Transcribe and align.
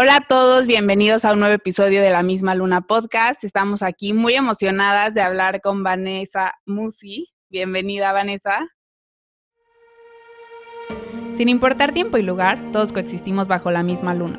Hola 0.00 0.14
a 0.14 0.20
todos, 0.20 0.68
bienvenidos 0.68 1.24
a 1.24 1.32
un 1.32 1.40
nuevo 1.40 1.56
episodio 1.56 2.00
de 2.00 2.10
La 2.10 2.22
Misma 2.22 2.54
Luna 2.54 2.82
Podcast. 2.82 3.42
Estamos 3.42 3.82
aquí 3.82 4.12
muy 4.12 4.34
emocionadas 4.34 5.12
de 5.12 5.22
hablar 5.22 5.60
con 5.60 5.82
Vanessa 5.82 6.54
Musi. 6.66 7.34
Bienvenida, 7.50 8.12
Vanessa. 8.12 8.60
Sin 11.36 11.48
importar 11.48 11.90
tiempo 11.90 12.16
y 12.16 12.22
lugar, 12.22 12.60
todos 12.70 12.92
coexistimos 12.92 13.48
bajo 13.48 13.72
la 13.72 13.82
misma 13.82 14.14
luna. 14.14 14.38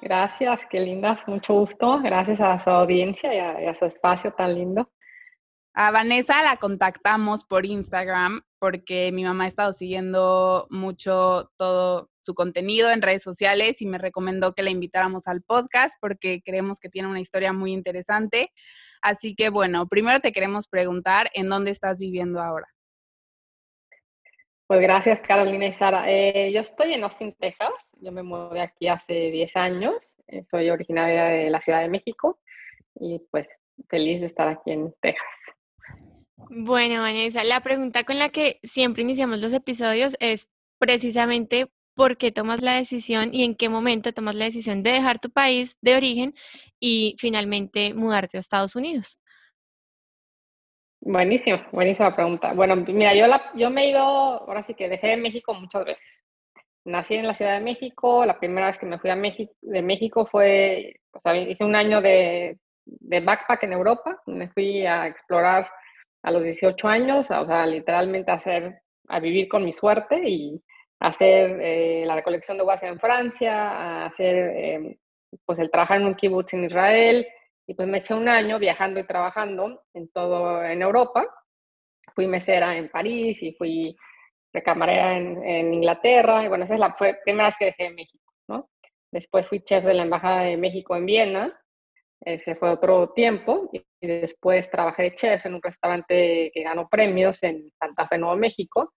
Gracias, 0.00 0.60
qué 0.70 0.80
lindas, 0.80 1.18
mucho 1.26 1.54
gusto. 1.54 2.00
Gracias 2.00 2.40
a 2.40 2.62
su 2.62 2.70
audiencia 2.70 3.34
y 3.34 3.66
a, 3.66 3.78
su 3.78 3.86
espacio 3.86 4.32
tan 4.32 4.54
lindo. 4.54 4.90
A 5.74 5.90
Vanessa 5.90 6.42
la 6.42 6.56
contactamos 6.56 7.44
por 7.44 7.66
Instagram 7.66 8.42
porque 8.58 9.10
mi 9.12 9.24
mamá 9.24 9.44
ha 9.44 9.48
estado 9.48 9.72
siguiendo 9.72 10.66
mucho 10.70 11.50
todo 11.56 12.10
su 12.22 12.34
contenido 12.34 12.90
en 12.90 13.02
redes 13.02 13.22
sociales 13.22 13.80
y 13.80 13.86
me 13.86 13.98
recomendó 13.98 14.54
que 14.54 14.62
la 14.62 14.70
invitáramos 14.70 15.26
al 15.26 15.42
podcast 15.42 15.96
porque 16.00 16.42
creemos 16.44 16.78
que 16.80 16.88
tiene 16.88 17.08
una 17.08 17.20
historia 17.20 17.52
muy 17.52 17.72
interesante. 17.72 18.52
Así 19.02 19.34
que 19.34 19.50
bueno, 19.50 19.86
primero 19.88 20.20
te 20.20 20.32
queremos 20.32 20.68
preguntar 20.68 21.30
en 21.34 21.48
dónde 21.48 21.70
estás 21.70 21.98
viviendo 21.98 22.40
ahora. 22.40 22.68
Pues 24.68 24.82
gracias, 24.82 25.20
Carolina 25.26 25.66
y 25.66 25.72
Sara. 25.72 26.04
Eh, 26.12 26.52
yo 26.52 26.60
estoy 26.60 26.92
en 26.92 27.02
Austin, 27.02 27.34
Texas. 27.40 27.96
Yo 28.02 28.12
me 28.12 28.22
mudé 28.22 28.60
aquí 28.60 28.86
hace 28.86 29.14
10 29.30 29.56
años. 29.56 30.14
Eh, 30.26 30.44
soy 30.50 30.68
originaria 30.68 31.24
de 31.24 31.48
la 31.48 31.62
Ciudad 31.62 31.80
de 31.80 31.88
México 31.88 32.38
y 33.00 33.18
pues 33.30 33.46
feliz 33.88 34.20
de 34.20 34.26
estar 34.26 34.46
aquí 34.46 34.72
en 34.72 34.94
Texas. 35.00 35.38
Bueno, 36.50 37.00
Vanessa, 37.00 37.44
la 37.44 37.62
pregunta 37.62 38.04
con 38.04 38.18
la 38.18 38.28
que 38.28 38.60
siempre 38.62 39.04
iniciamos 39.04 39.40
los 39.40 39.54
episodios 39.54 40.18
es 40.20 40.50
precisamente 40.78 41.68
por 41.94 42.18
qué 42.18 42.30
tomas 42.30 42.60
la 42.60 42.74
decisión 42.74 43.30
y 43.32 43.44
en 43.44 43.54
qué 43.54 43.70
momento 43.70 44.12
tomas 44.12 44.34
la 44.34 44.44
decisión 44.44 44.82
de 44.82 44.90
dejar 44.90 45.18
tu 45.18 45.30
país 45.30 45.78
de 45.80 45.96
origen 45.96 46.34
y 46.78 47.16
finalmente 47.18 47.94
mudarte 47.94 48.36
a 48.36 48.40
Estados 48.40 48.76
Unidos. 48.76 49.18
Buenísimo, 51.00 51.58
buenísima 51.72 52.14
pregunta. 52.14 52.52
Bueno, 52.52 52.76
mira, 52.76 53.14
yo, 53.14 53.26
la, 53.26 53.52
yo 53.54 53.70
me 53.70 53.84
he 53.84 53.90
ido, 53.90 54.00
ahora 54.00 54.62
sí 54.62 54.74
que 54.74 54.88
dejé 54.88 55.08
de 55.08 55.16
México 55.16 55.54
muchas 55.54 55.84
veces. 55.84 56.24
Nací 56.84 57.14
en 57.14 57.26
la 57.26 57.34
Ciudad 57.34 57.54
de 57.54 57.64
México, 57.64 58.24
la 58.24 58.38
primera 58.38 58.66
vez 58.66 58.78
que 58.78 58.86
me 58.86 58.98
fui 58.98 59.10
a 59.10 59.16
México, 59.16 59.52
de 59.60 59.82
México 59.82 60.26
fue, 60.26 60.96
o 61.12 61.20
sea, 61.20 61.36
hice 61.36 61.64
un 61.64 61.76
año 61.76 62.00
de, 62.00 62.58
de 62.84 63.20
backpack 63.20 63.64
en 63.64 63.72
Europa, 63.74 64.20
me 64.26 64.48
fui 64.48 64.86
a 64.86 65.06
explorar 65.06 65.70
a 66.22 66.30
los 66.30 66.42
18 66.42 66.88
años, 66.88 67.30
o 67.30 67.46
sea, 67.46 67.66
literalmente 67.66 68.30
a 68.30 68.34
hacer, 68.34 68.80
a 69.08 69.20
vivir 69.20 69.48
con 69.48 69.64
mi 69.64 69.72
suerte 69.72 70.20
y 70.28 70.60
hacer 71.00 71.60
eh, 71.62 72.04
la 72.06 72.16
recolección 72.16 72.56
de 72.56 72.64
uvas 72.64 72.82
en 72.82 72.98
Francia, 72.98 73.70
a 73.70 74.06
hacer, 74.06 74.34
eh, 74.56 74.98
pues 75.44 75.58
el 75.58 75.70
trabajar 75.70 76.00
en 76.00 76.06
un 76.06 76.14
kibbutz 76.14 76.54
en 76.54 76.64
Israel, 76.64 77.26
y 77.68 77.74
pues 77.74 77.86
me 77.86 77.98
eché 77.98 78.14
un 78.14 78.28
año 78.28 78.58
viajando 78.58 78.98
y 78.98 79.04
trabajando 79.04 79.82
en 79.92 80.08
todo 80.08 80.64
en 80.64 80.80
Europa. 80.80 81.26
Fui 82.14 82.26
mesera 82.26 82.74
en 82.76 82.88
París 82.88 83.42
y 83.42 83.52
fui 83.52 83.94
camarera 84.64 85.18
en, 85.18 85.44
en, 85.44 85.74
Inglaterra. 85.74 86.42
Y 86.42 86.48
bueno, 86.48 86.64
esa 86.64 86.74
es 86.74 86.80
la 86.80 86.96
primera 86.96 87.48
vez 87.48 87.56
que 87.58 87.66
dejé 87.66 87.90
México, 87.90 88.32
¿no? 88.48 88.70
Después 89.12 89.46
fui 89.46 89.60
chef 89.60 89.84
de 89.84 89.92
la 89.92 90.02
Embajada 90.02 90.44
de 90.44 90.56
México 90.56 90.96
en 90.96 91.04
Viena. 91.04 91.60
Ese 92.20 92.56
fue 92.56 92.70
otro 92.70 93.10
tiempo. 93.10 93.68
Y, 93.72 93.84
después 94.00 94.70
trabajé 94.70 95.02
de 95.02 95.14
chef 95.16 95.44
en 95.44 95.54
un 95.54 95.62
restaurante 95.62 96.50
que 96.54 96.62
ganó 96.62 96.88
premios 96.88 97.42
en 97.42 97.70
Santa 97.78 98.08
Fe, 98.08 98.16
Nuevo 98.16 98.36
México. 98.36 98.94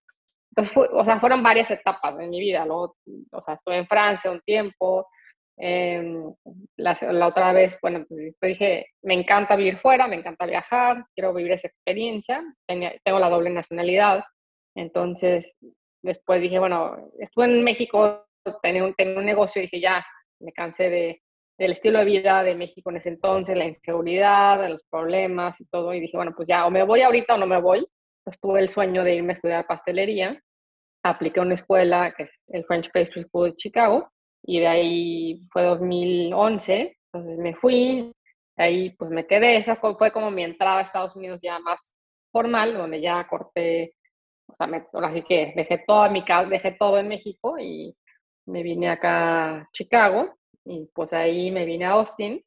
Entonces, 0.50 0.90
o 0.92 1.04
sea, 1.04 1.20
fueron 1.20 1.42
varias 1.42 1.70
etapas 1.70 2.16
de 2.16 2.26
mi 2.26 2.40
vida. 2.40 2.64
Luego, 2.64 2.96
o 3.32 3.42
sea, 3.44 3.54
estuve 3.54 3.76
en 3.76 3.86
Francia 3.86 4.30
un 4.30 4.40
tiempo, 4.40 5.08
Em, 5.58 6.32
la, 6.76 6.98
la, 7.00 7.26
otra 7.26 7.52
vez, 7.52 7.76
bueno, 7.82 8.04
pues 8.08 8.34
dije, 8.40 8.86
me 9.02 9.14
encanta 9.14 9.54
vivir 9.54 9.78
fuera, 9.78 10.08
me 10.08 10.16
encanta 10.16 10.46
viajar, 10.46 11.04
quiero 11.14 11.34
vivir 11.34 11.52
esa 11.52 11.68
experiencia, 11.68 12.42
tengo 12.66 13.18
la 13.18 13.28
doble 13.28 13.50
nacionalidad, 13.50 14.24
entonces 14.74 15.56
después 16.02 16.40
dije, 16.40 16.58
bueno, 16.58 16.96
estuve 17.18 17.44
en 17.44 17.62
México, 17.62 18.26
tenía 18.62 18.84
un, 18.84 18.94
tenía 18.94 19.18
un 19.18 19.26
negocio 19.26 19.60
y 19.60 19.66
dije, 19.66 19.80
ya, 19.80 20.04
me 20.40 20.52
cansé 20.52 20.90
de, 20.90 21.22
del 21.58 21.72
estilo 21.72 22.00
de 22.00 22.04
vida 22.04 22.42
de 22.42 22.54
México 22.54 22.90
en 22.90 22.96
ese 22.96 23.10
entonces, 23.10 23.56
la 23.56 23.66
inseguridad, 23.66 24.68
los 24.68 24.82
problemas 24.90 25.58
y 25.60 25.66
todo, 25.66 25.94
y 25.94 26.00
dije, 26.00 26.16
bueno, 26.16 26.32
pues 26.36 26.48
ya, 26.48 26.66
o 26.66 26.70
me 26.70 26.82
voy 26.82 27.02
ahorita 27.02 27.34
o 27.34 27.38
no 27.38 27.46
me 27.46 27.60
voy. 27.60 27.86
Pues 28.24 28.38
tuve 28.40 28.60
el 28.60 28.68
sueño 28.68 29.02
de 29.02 29.16
irme 29.16 29.32
a 29.32 29.36
estudiar 29.36 29.66
pastelería, 29.66 30.40
apliqué 31.04 31.40
a 31.40 31.42
una 31.42 31.54
escuela 31.54 32.14
que 32.16 32.24
es 32.24 32.30
el 32.48 32.64
French 32.64 32.90
Pastry 32.92 33.24
School 33.24 33.50
de 33.50 33.56
Chicago, 33.56 34.08
y 34.44 34.60
de 34.60 34.66
ahí 34.66 35.42
fue 35.52 35.62
2011, 35.64 36.98
entonces 37.12 37.38
me 37.38 37.54
fui, 37.54 38.12
ahí 38.56 38.90
pues 38.90 39.10
me 39.10 39.26
quedé, 39.26 39.58
esa 39.58 39.76
fue 39.76 40.10
como 40.12 40.30
mi 40.30 40.42
entrada 40.42 40.78
a 40.78 40.82
Estados 40.82 41.16
Unidos 41.16 41.40
ya 41.42 41.58
más 41.58 41.94
formal, 42.32 42.74
donde 42.74 43.00
ya 43.00 43.26
corté, 43.28 43.94
o 44.46 44.54
sea, 44.56 44.66
me, 44.66 44.84
que 45.24 45.52
dejé 45.54 45.78
toda 45.86 46.08
mi 46.08 46.24
casa, 46.24 46.48
dejé 46.48 46.72
todo 46.72 46.98
en 46.98 47.08
México 47.08 47.58
y 47.58 47.94
me 48.46 48.62
vine 48.62 48.90
acá 48.90 49.56
a 49.56 49.68
Chicago 49.72 50.34
y 50.64 50.88
pues 50.94 51.12
ahí 51.12 51.50
me 51.50 51.64
vine 51.64 51.84
a 51.84 51.92
Austin 51.92 52.42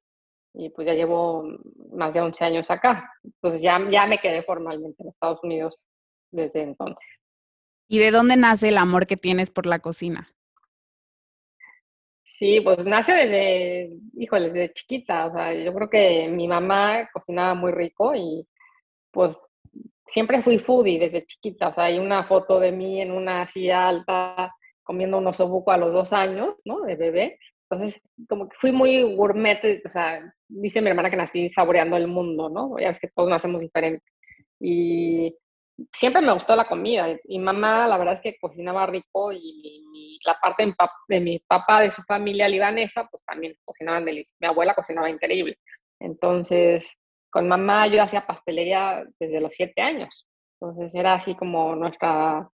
y 0.54 0.70
pues 0.70 0.88
ya 0.88 0.94
llevo 0.94 1.44
más 1.92 2.14
de 2.14 2.22
11 2.22 2.44
años 2.46 2.72
acá, 2.72 3.10
entonces 3.24 3.62
ya, 3.62 3.80
ya 3.90 4.08
me 4.08 4.20
quedé 4.20 4.44
formalmente 4.44 5.04
en 5.04 5.10
Estados 5.10 5.40
Unidos 5.44 5.86
desde 6.32 6.62
entonces. 6.62 7.08
¿Y 7.88 8.00
de 8.00 8.12
dónde 8.12 8.36
nace 8.36 8.70
el 8.70 8.78
amor 8.78 9.06
que 9.06 9.16
tienes 9.16 9.52
por 9.52 9.66
la 9.68 9.80
cocina? 9.80 10.35
Sí, 12.38 12.60
pues 12.62 12.80
nace 12.84 13.14
desde, 13.14 13.98
híjole, 14.18 14.52
desde 14.52 14.74
chiquita. 14.74 15.28
O 15.28 15.34
sea, 15.34 15.54
yo 15.54 15.74
creo 15.74 15.90
que 15.90 16.28
mi 16.28 16.48
mamá 16.48 17.10
cocinaba 17.14 17.54
muy 17.54 17.72
rico 17.72 18.14
y 18.14 18.46
pues 19.12 19.38
siempre 20.08 20.44
fui 20.44 20.60
foodie 20.60 21.00
desde 21.00 21.26
chiquita. 21.26 21.70
O 21.70 21.74
sea, 21.74 21.86
hay 21.86 22.00
una 22.00 22.26
foto 22.26 22.60
de 22.60 22.72
mí 22.72 23.02
en 23.02 23.12
una 23.12 23.48
silla 23.48 23.88
alta 23.88 24.54
comiendo 24.84 25.18
un 25.18 25.28
osobuco 25.28 25.72
a 25.72 25.78
los 25.78 25.94
dos 25.94 26.14
años, 26.14 26.56
¿no? 26.66 26.82
De 26.82 26.96
bebé. 26.96 27.40
Entonces, 27.70 28.02
como 28.30 28.50
que 28.50 28.58
fui 28.60 28.72
muy 28.72 29.16
gourmet, 29.16 29.60
o 29.86 29.90
sea, 29.92 30.34
dice 30.48 30.82
mi 30.82 30.90
hermana 30.90 31.10
que 31.10 31.18
nací 31.18 31.50
saboreando 31.52 31.98
el 31.98 32.08
mundo, 32.08 32.50
¿no? 32.50 32.78
Ya 32.80 32.90
ves 32.90 33.00
que 33.00 33.08
todos 33.08 33.30
nacemos 33.30 33.62
diferentes. 33.62 34.08
Y 34.60 35.34
siempre 35.94 36.22
me 36.22 36.34
gustó 36.34 36.56
la 36.56 36.68
comida. 36.68 37.08
Y 37.26 37.40
mamá, 37.40 37.88
la 37.88 37.98
verdad 37.98 38.16
es 38.16 38.22
que 38.22 38.40
cocinaba 38.40 38.86
rico 38.86 39.32
y, 39.32 40.20
la 40.26 40.40
parte 40.40 40.74
de, 41.08 41.20
mi 41.20 41.38
papá, 41.40 41.82
de 41.82 41.92
su 41.92 42.02
familia 42.02 42.50
libanesa, 42.50 43.08
pues 43.12 43.24
también 43.26 43.56
cocinaban 43.64 44.06
delicioso. 44.06 44.36
Mi 44.40 44.48
abuela 44.48 44.74
cocinaba 44.74 45.08
increíble. 45.08 45.60
Entonces, 46.00 46.92
con 47.30 47.48
mamá 47.48 47.86
yo 47.88 48.02
hacía 48.02 48.26
pastelería 48.26 49.04
desde 49.20 49.40
los 49.40 49.54
siete 49.54 49.82
años. 49.82 50.28
Entonces 50.60 50.92
era 50.96 51.14
así 51.14 51.36
como 51.36 51.76
nuestra, 51.76 52.50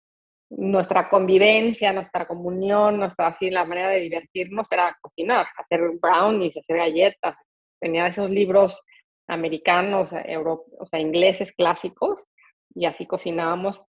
nuestra 0.49 1.09
convivencia, 1.09 1.93
nuestra 1.93 2.27
comunión, 2.27 2.97
nuestra 2.97 3.27
así 3.27 3.51
la 3.51 3.65
manera 3.65 3.89
de 3.89 3.99
divertirnos 3.99 4.71
era 4.71 4.97
cocinar, 4.99 5.45
hacer 5.55 5.81
brownies, 6.01 6.57
hacer 6.57 6.77
galletas. 6.77 7.35
Tenía 7.79 8.07
esos 8.07 8.31
libros 8.31 8.81
americanos, 9.27 10.11
o 10.11 10.85
sea, 10.87 10.99
ingleses 10.99 11.51
clásicos 11.51 12.25
y 12.75 12.85
así 12.85 13.05
cocinábamos 13.05 13.85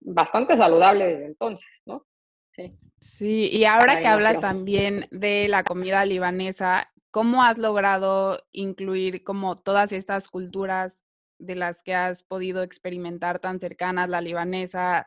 bastante 0.00 0.56
saludable 0.56 1.06
desde 1.06 1.26
entonces, 1.26 1.70
¿no? 1.86 2.06
Sí. 2.52 2.76
Sí, 3.00 3.50
y 3.52 3.64
ahora 3.64 4.00
que 4.00 4.06
hablas 4.06 4.40
también 4.40 5.08
de 5.10 5.46
la 5.48 5.62
comida 5.62 6.04
libanesa, 6.06 6.90
¿cómo 7.10 7.42
has 7.42 7.58
logrado 7.58 8.42
incluir 8.52 9.24
como 9.24 9.56
todas 9.56 9.92
estas 9.92 10.28
culturas 10.28 11.04
de 11.38 11.54
las 11.54 11.82
que 11.82 11.94
has 11.94 12.22
podido 12.22 12.62
experimentar 12.62 13.40
tan 13.40 13.60
cercanas, 13.60 14.08
la 14.08 14.22
libanesa, 14.22 15.06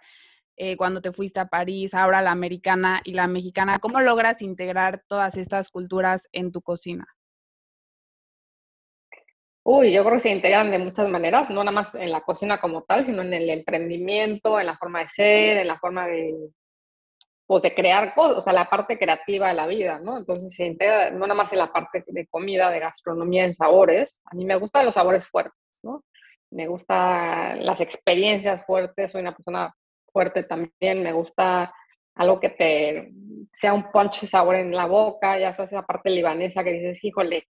eh, 0.58 0.78
cuando 0.78 1.02
te 1.02 1.12
fuiste 1.12 1.40
a 1.40 1.48
París, 1.48 1.96
ahora 1.96 2.22
la 2.22 2.32
americana 2.32 3.02
y 3.04 3.14
la 3.14 3.26
mexicana? 3.26 3.80
¿Cómo 3.80 4.00
logras 4.00 4.44
integrar 4.44 5.04
todas 5.08 5.38
estas 5.38 5.70
culturas 5.70 6.28
en 6.34 6.52
tu 6.52 6.62
cocina? 6.62 7.17
Uy, 9.70 9.92
yo 9.92 10.02
creo 10.06 10.16
que 10.16 10.22
se 10.22 10.30
integran 10.30 10.72
de 10.72 10.80
muchas 10.80 11.10
maneras, 11.10 11.50
no 11.50 11.62
nada 11.62 11.72
más 11.74 11.94
en 11.96 12.10
la 12.10 12.22
cocina 12.22 12.58
como 12.58 12.84
tal, 12.84 13.06
sino 13.06 13.22
en 13.22 13.34
el 13.34 13.50
emprendimiento, 13.50 14.58
en 14.62 14.66
la 14.66 14.78
forma 14.78 15.02
de 15.02 15.10
ser, 15.10 15.58
en 15.58 15.68
la 15.68 15.78
forma 15.78 16.08
de, 16.08 16.34
pues, 17.46 17.64
de 17.64 17.76
crear 17.76 18.16
cosas, 18.16 18.38
o 18.38 18.42
sea, 18.42 18.54
la 18.54 18.70
parte 18.70 18.98
creativa 18.98 19.50
de 19.50 19.56
la 19.56 19.68
vida, 19.68 20.00
¿no? 20.00 20.18
Entonces 20.20 20.54
se 20.56 20.66
integra 20.66 21.12
no 21.12 21.20
nada 21.20 21.34
más 21.34 21.52
en 21.52 21.60
la 21.60 21.74
parte 21.74 22.02
de 22.08 22.28
comida, 22.28 22.72
de 22.72 22.80
gastronomía, 22.80 23.44
en 23.44 23.56
sabores. 23.56 24.22
A 24.32 24.36
mí 24.36 24.46
me 24.46 24.56
gustan 24.56 24.86
los 24.86 24.96
sabores 24.96 25.28
fuertes, 25.28 25.82
¿no? 25.84 26.06
Me 26.50 26.68
gustan 26.68 27.66
las 27.66 27.82
experiencias 27.82 28.66
fuertes, 28.66 29.12
soy 29.12 29.20
una 29.22 29.36
persona 29.36 29.76
fuerte 30.14 30.44
también, 30.44 31.04
me 31.04 31.12
gusta 31.12 31.74
algo 32.16 32.40
que 32.40 32.50
te 32.52 33.12
sea 33.58 33.74
un 33.74 33.92
punch 33.92 34.22
de 34.22 34.28
sabor 34.30 34.56
en 34.56 34.74
la 34.74 34.86
boca, 34.86 35.38
ya 35.38 35.54
sabes 35.56 35.74
esa 35.74 35.86
parte 35.86 36.10
libanesa 36.10 36.64
que 36.64 36.72
dices, 36.72 37.04
híjole, 37.04 37.48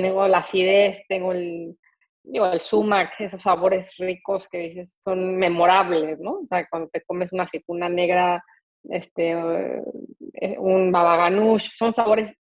tengo 0.00 0.26
la 0.26 0.38
acidez, 0.38 1.04
tengo 1.06 1.32
el, 1.32 1.76
el 2.24 2.60
sumac, 2.62 3.12
esos 3.20 3.42
sabores 3.42 3.94
ricos 3.98 4.48
que 4.48 4.58
dices 4.58 4.96
son 5.04 5.36
memorables, 5.36 6.18
¿no? 6.18 6.38
O 6.40 6.46
sea, 6.46 6.66
cuando 6.66 6.88
te 6.88 7.02
comes 7.02 7.30
una 7.32 7.42
aceituna 7.42 7.90
negra, 7.90 8.42
este, 8.88 9.32
eh, 10.40 10.56
un 10.58 10.90
babaganush, 10.90 11.68
son 11.78 11.92
sabores 11.92 12.34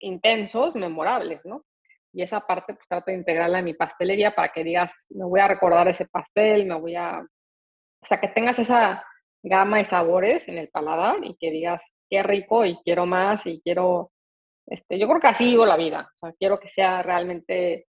intensos, 0.00 0.74
memorables, 0.74 1.40
¿no? 1.44 1.64
Y 2.12 2.22
esa 2.22 2.40
parte 2.40 2.74
pues 2.74 2.88
trato 2.88 3.12
de 3.12 3.18
integrarla 3.18 3.60
en 3.60 3.66
mi 3.66 3.74
pastelería 3.74 4.34
para 4.34 4.48
que 4.48 4.64
digas, 4.64 4.92
me 5.10 5.24
voy 5.24 5.38
a 5.38 5.48
recordar 5.48 5.86
ese 5.86 6.06
pastel, 6.06 6.66
me 6.66 6.74
voy 6.74 6.96
a... 6.96 7.20
O 7.20 8.06
sea, 8.06 8.18
que 8.18 8.28
tengas 8.28 8.58
esa 8.58 9.04
gama 9.44 9.78
de 9.78 9.84
sabores 9.84 10.48
en 10.48 10.58
el 10.58 10.68
paladar 10.70 11.18
y 11.22 11.36
que 11.36 11.52
digas, 11.52 11.80
qué 12.10 12.24
rico 12.24 12.64
y 12.64 12.76
quiero 12.82 13.06
más 13.06 13.46
y 13.46 13.60
quiero... 13.62 14.10
Este, 14.66 14.98
yo 14.98 15.06
creo 15.08 15.20
que 15.20 15.28
así 15.28 15.44
vivo 15.44 15.64
la 15.64 15.76
vida, 15.76 16.10
o 16.14 16.18
sea, 16.18 16.32
quiero 16.38 16.58
que 16.58 16.68
sea 16.68 17.02
realmente 17.02 17.86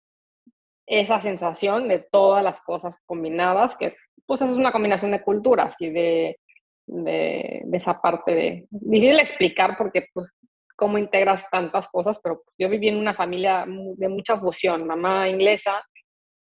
esa 0.87 1.21
sensación 1.21 1.87
de 1.87 2.05
todas 2.11 2.43
las 2.43 2.61
cosas 2.61 2.95
combinadas, 3.05 3.77
que 3.77 3.95
pues 4.25 4.41
es 4.41 4.49
una 4.49 4.71
combinación 4.71 5.11
de 5.11 5.21
culturas 5.21 5.75
y 5.79 5.89
de, 5.89 6.39
de, 6.87 7.61
de 7.63 7.77
esa 7.77 8.01
parte 8.01 8.33
de... 8.33 8.67
Difícil 8.69 9.19
explicar 9.19 9.77
porque 9.77 10.07
pues 10.13 10.27
cómo 10.75 10.97
integras 10.97 11.45
tantas 11.49 11.87
cosas, 11.89 12.19
pero 12.21 12.41
pues, 12.43 12.55
yo 12.57 12.69
viví 12.69 12.89
en 12.89 12.97
una 12.97 13.13
familia 13.13 13.65
de 13.67 14.09
mucha 14.09 14.37
fusión, 14.39 14.87
mamá 14.87 15.29
inglesa, 15.29 15.83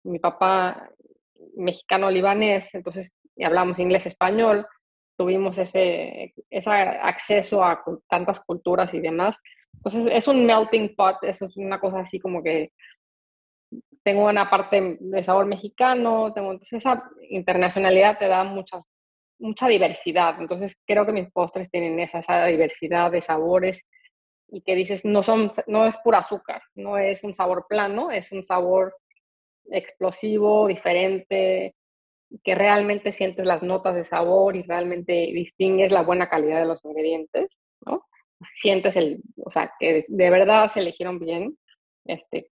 mi 0.04 0.20
papá 0.20 0.90
mexicano-libanés, 1.56 2.74
entonces 2.74 3.14
hablamos 3.44 3.80
inglés-español, 3.80 4.66
tuvimos 5.18 5.58
ese, 5.58 6.34
ese 6.50 6.70
acceso 6.70 7.64
a 7.64 7.84
tantas 8.10 8.40
culturas 8.42 8.94
y 8.94 9.00
demás. 9.02 9.36
Entonces 9.74 10.12
es 10.14 10.28
un 10.28 10.46
melting 10.46 10.96
pot, 10.96 11.18
eso 11.24 11.46
es 11.46 11.58
una 11.58 11.80
cosa 11.80 12.00
así 12.02 12.20
como 12.20 12.44
que 12.44 12.72
tengo 14.04 14.28
una 14.28 14.50
parte 14.50 14.98
de 15.00 15.24
sabor 15.24 15.46
mexicano, 15.46 16.34
tengo, 16.34 16.52
entonces 16.52 16.80
esa 16.80 17.10
internacionalidad 17.30 18.18
te 18.18 18.28
da 18.28 18.44
mucha, 18.44 18.82
mucha 19.40 19.68
diversidad. 19.68 20.36
Entonces 20.40 20.76
creo 20.86 21.06
que 21.06 21.14
mis 21.14 21.32
postres 21.32 21.70
tienen 21.70 22.00
esa, 22.00 22.46
diversidad 22.46 23.12
de 23.12 23.22
sabores 23.22 23.86
y 24.50 24.62
que 24.62 24.76
dices, 24.76 25.06
no, 25.06 25.24
son, 25.24 25.52
no 25.68 25.86
es 25.86 25.98
pura 26.00 26.20
azúcar, 26.20 26.62
no 26.76 26.98
es 26.98 27.24
un 27.24 27.34
sabor 27.34 27.66
plano, 27.68 28.12
es 28.12 28.32
un 28.32 28.44
sabor 28.44 28.96
explosivo, 29.72 30.68
diferente, 30.68 31.76
que 32.44 32.56
realmente 32.56 33.14
sientes 33.14 33.46
las 33.46 33.62
notas 33.62 33.96
de 33.96 34.06
sabor 34.06 34.56
y 34.56 34.64
realmente 34.64 35.14
distingues 35.34 35.92
la 35.92 36.02
buena 36.02 36.30
calidad 36.30 36.60
de 36.60 36.66
los 36.66 36.84
ingredientes, 36.84 37.50
¿no? 37.86 38.06
Sientes 38.56 38.96
el, 38.96 39.22
o 39.44 39.52
sea, 39.52 39.72
que 39.80 40.06
de 40.08 40.30
verdad 40.30 40.72
se 40.72 40.80
eligieron 40.80 41.20
bien, 41.20 41.58
este, 42.06 42.52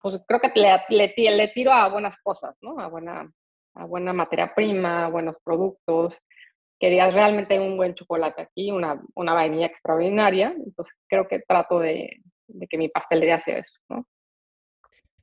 pues 0.00 0.20
creo 0.26 0.40
que 0.40 0.52
le, 0.54 1.12
le, 1.30 1.48
tiro 1.48 1.72
a 1.72 1.88
buenas 1.88 2.16
cosas, 2.22 2.56
¿no? 2.60 2.78
A 2.78 2.88
buena, 2.88 3.30
a 3.74 3.84
buena 3.84 4.12
materia 4.12 4.54
prima, 4.54 5.06
a 5.06 5.10
buenos 5.10 5.36
productos, 5.44 6.16
que 6.78 6.90
digas 6.90 7.12
realmente 7.12 7.58
un 7.58 7.76
buen 7.76 7.94
chocolate 7.94 8.42
aquí, 8.42 8.70
una, 8.70 9.00
una 9.14 9.34
vainilla 9.34 9.66
extraordinaria, 9.66 10.54
entonces 10.56 10.94
creo 11.08 11.26
que 11.26 11.40
trato 11.40 11.80
de, 11.80 12.20
de 12.46 12.66
que 12.68 12.78
mi 12.78 12.88
pastelería 12.88 13.42
sea 13.42 13.58
eso, 13.58 13.78
¿no? 13.88 14.06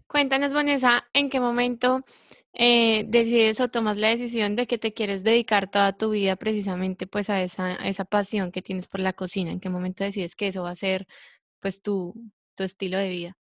Cuéntanos, 0.08 0.54
Vanessa, 0.54 1.08
¿en 1.14 1.30
qué 1.30 1.40
momento 1.40 2.04
eh, 2.56 3.04
decides 3.08 3.60
o 3.60 3.70
tomas 3.70 3.98
la 3.98 4.10
decisión 4.10 4.56
de 4.56 4.68
que 4.68 4.78
te 4.78 4.94
quieres 4.94 5.24
dedicar 5.24 5.70
toda 5.70 5.94
tu 5.94 6.12
vida 6.12 6.36
precisamente 6.36 7.08
pues 7.08 7.30
a 7.30 7.42
esa, 7.42 7.82
a 7.82 7.88
esa 7.88 8.06
pasión 8.06 8.52
que 8.52 8.62
tienes 8.62 8.88
por 8.88 9.02
la 9.02 9.14
cocina? 9.14 9.52
¿En 9.52 9.60
qué 9.60 9.70
momento 9.70 10.04
decides 10.04 10.36
que 10.36 10.48
eso 10.48 10.64
va 10.64 10.72
a 10.72 10.76
ser 10.76 11.08
pues 11.60 11.82
tu, 11.82 12.14
tu 12.56 12.64
estilo 12.64 12.98
de 12.98 13.10
vida? 13.10 13.38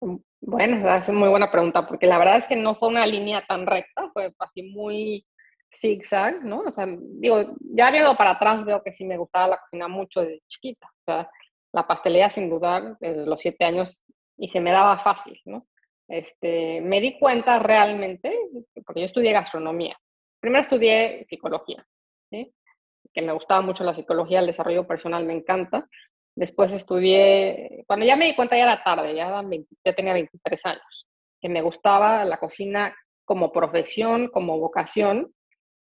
Mm, 0.00 0.16
bueno, 0.40 0.94
es 0.96 1.08
muy 1.08 1.28
buena 1.28 1.50
pregunta, 1.50 1.86
porque 1.86 2.06
la 2.06 2.18
verdad 2.18 2.38
es 2.38 2.46
que 2.46 2.56
no 2.56 2.74
fue 2.74 2.88
una 2.88 3.06
línea 3.06 3.44
tan 3.46 3.66
recta, 3.66 4.10
fue 4.12 4.32
así 4.38 4.62
muy 4.62 5.26
zigzag, 5.72 6.44
¿no? 6.44 6.60
O 6.60 6.72
sea, 6.72 6.86
digo, 6.88 7.54
ya 7.60 7.90
viendo 7.90 8.16
para 8.16 8.32
atrás 8.32 8.64
veo 8.64 8.82
que 8.82 8.92
sí 8.92 9.04
me 9.04 9.16
gustaba 9.16 9.48
la 9.48 9.60
cocina 9.60 9.88
mucho 9.88 10.20
desde 10.20 10.42
chiquita. 10.48 10.86
O 10.86 11.04
sea, 11.04 11.30
la 11.72 11.86
pastelería 11.86 12.30
sin 12.30 12.50
dudar 12.50 12.96
desde 13.00 13.26
los 13.26 13.40
siete 13.40 13.64
años 13.64 14.02
y 14.36 14.48
se 14.48 14.60
me 14.60 14.72
daba 14.72 14.98
fácil, 15.02 15.38
¿no? 15.44 15.66
Este, 16.10 16.80
me 16.80 17.00
di 17.00 17.16
cuenta 17.20 17.60
realmente, 17.60 18.36
porque 18.84 19.00
yo 19.00 19.06
estudié 19.06 19.32
gastronomía. 19.32 19.96
Primero 20.40 20.62
estudié 20.62 21.24
psicología, 21.24 21.86
que 22.28 23.22
me 23.22 23.32
gustaba 23.32 23.60
mucho 23.60 23.84
la 23.84 23.94
psicología, 23.94 24.40
el 24.40 24.46
desarrollo 24.46 24.88
personal 24.88 25.24
me 25.24 25.34
encanta. 25.34 25.86
Después 26.34 26.74
estudié, 26.74 27.84
cuando 27.86 28.04
ya 28.04 28.16
me 28.16 28.24
di 28.24 28.34
cuenta 28.34 28.56
ya 28.56 28.64
era 28.64 28.82
tarde, 28.82 29.14
ya, 29.14 29.40
ya 29.84 29.92
tenía 29.94 30.12
23 30.14 30.66
años, 30.66 31.06
que 31.40 31.48
me 31.48 31.62
gustaba 31.62 32.24
la 32.24 32.38
cocina 32.38 32.92
como 33.24 33.52
profesión, 33.52 34.28
como 34.28 34.58
vocación, 34.58 35.32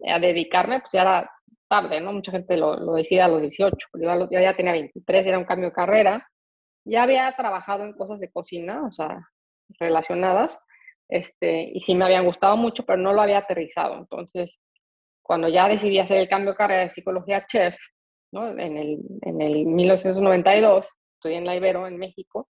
a 0.05 0.19
dedicarme, 0.19 0.81
pues 0.81 0.91
ya 0.91 1.01
era 1.03 1.31
tarde, 1.69 2.01
¿no? 2.01 2.11
Mucha 2.11 2.33
gente 2.33 2.57
lo, 2.57 2.75
lo 2.75 2.95
decía 2.95 3.23
a 3.23 3.29
los 3.29 3.41
18, 3.41 3.87
pero 3.93 4.29
yo 4.29 4.39
ya 4.39 4.55
tenía 4.55 4.73
23, 4.73 5.27
era 5.27 5.37
un 5.37 5.45
cambio 5.45 5.69
de 5.69 5.75
carrera. 5.75 6.27
Ya 6.83 7.03
había 7.03 7.31
trabajado 7.37 7.85
en 7.85 7.93
cosas 7.93 8.19
de 8.19 8.29
cocina, 8.29 8.85
o 8.85 8.91
sea, 8.91 9.29
relacionadas, 9.79 10.59
este, 11.09 11.71
y 11.73 11.81
sí 11.81 11.95
me 11.95 12.05
habían 12.05 12.25
gustado 12.25 12.55
mucho, 12.57 12.85
pero 12.85 12.97
no 12.97 13.13
lo 13.13 13.21
había 13.21 13.39
aterrizado. 13.39 13.97
Entonces, 13.97 14.59
cuando 15.21 15.47
ya 15.47 15.67
decidí 15.67 15.99
hacer 15.99 16.17
el 16.17 16.29
cambio 16.29 16.51
de 16.51 16.57
carrera 16.57 16.81
de 16.83 16.91
psicología 16.91 17.45
chef, 17.45 17.75
¿no? 18.31 18.47
En 18.59 18.77
el, 18.77 18.99
en 19.21 19.41
el 19.41 19.65
1992, 19.65 20.87
estudié 21.15 21.37
en 21.37 21.45
la 21.45 21.55
Ibero, 21.55 21.87
en 21.87 21.97
México, 21.97 22.47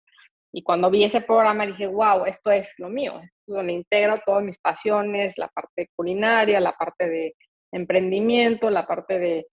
y 0.51 0.63
cuando 0.63 0.89
vi 0.89 1.03
ese 1.03 1.21
programa 1.21 1.65
dije, 1.65 1.87
wow, 1.87 2.25
esto 2.25 2.51
es 2.51 2.73
lo 2.79 2.89
mío, 2.89 3.19
es 3.21 3.31
donde 3.45 3.73
integro 3.73 4.19
todas 4.25 4.43
mis 4.43 4.57
pasiones, 4.59 5.37
la 5.37 5.47
parte 5.47 5.89
culinaria, 5.95 6.59
la 6.59 6.73
parte 6.73 7.07
de 7.07 7.35
emprendimiento, 7.71 8.69
la 8.69 8.87
parte 8.87 9.19
de 9.19 9.47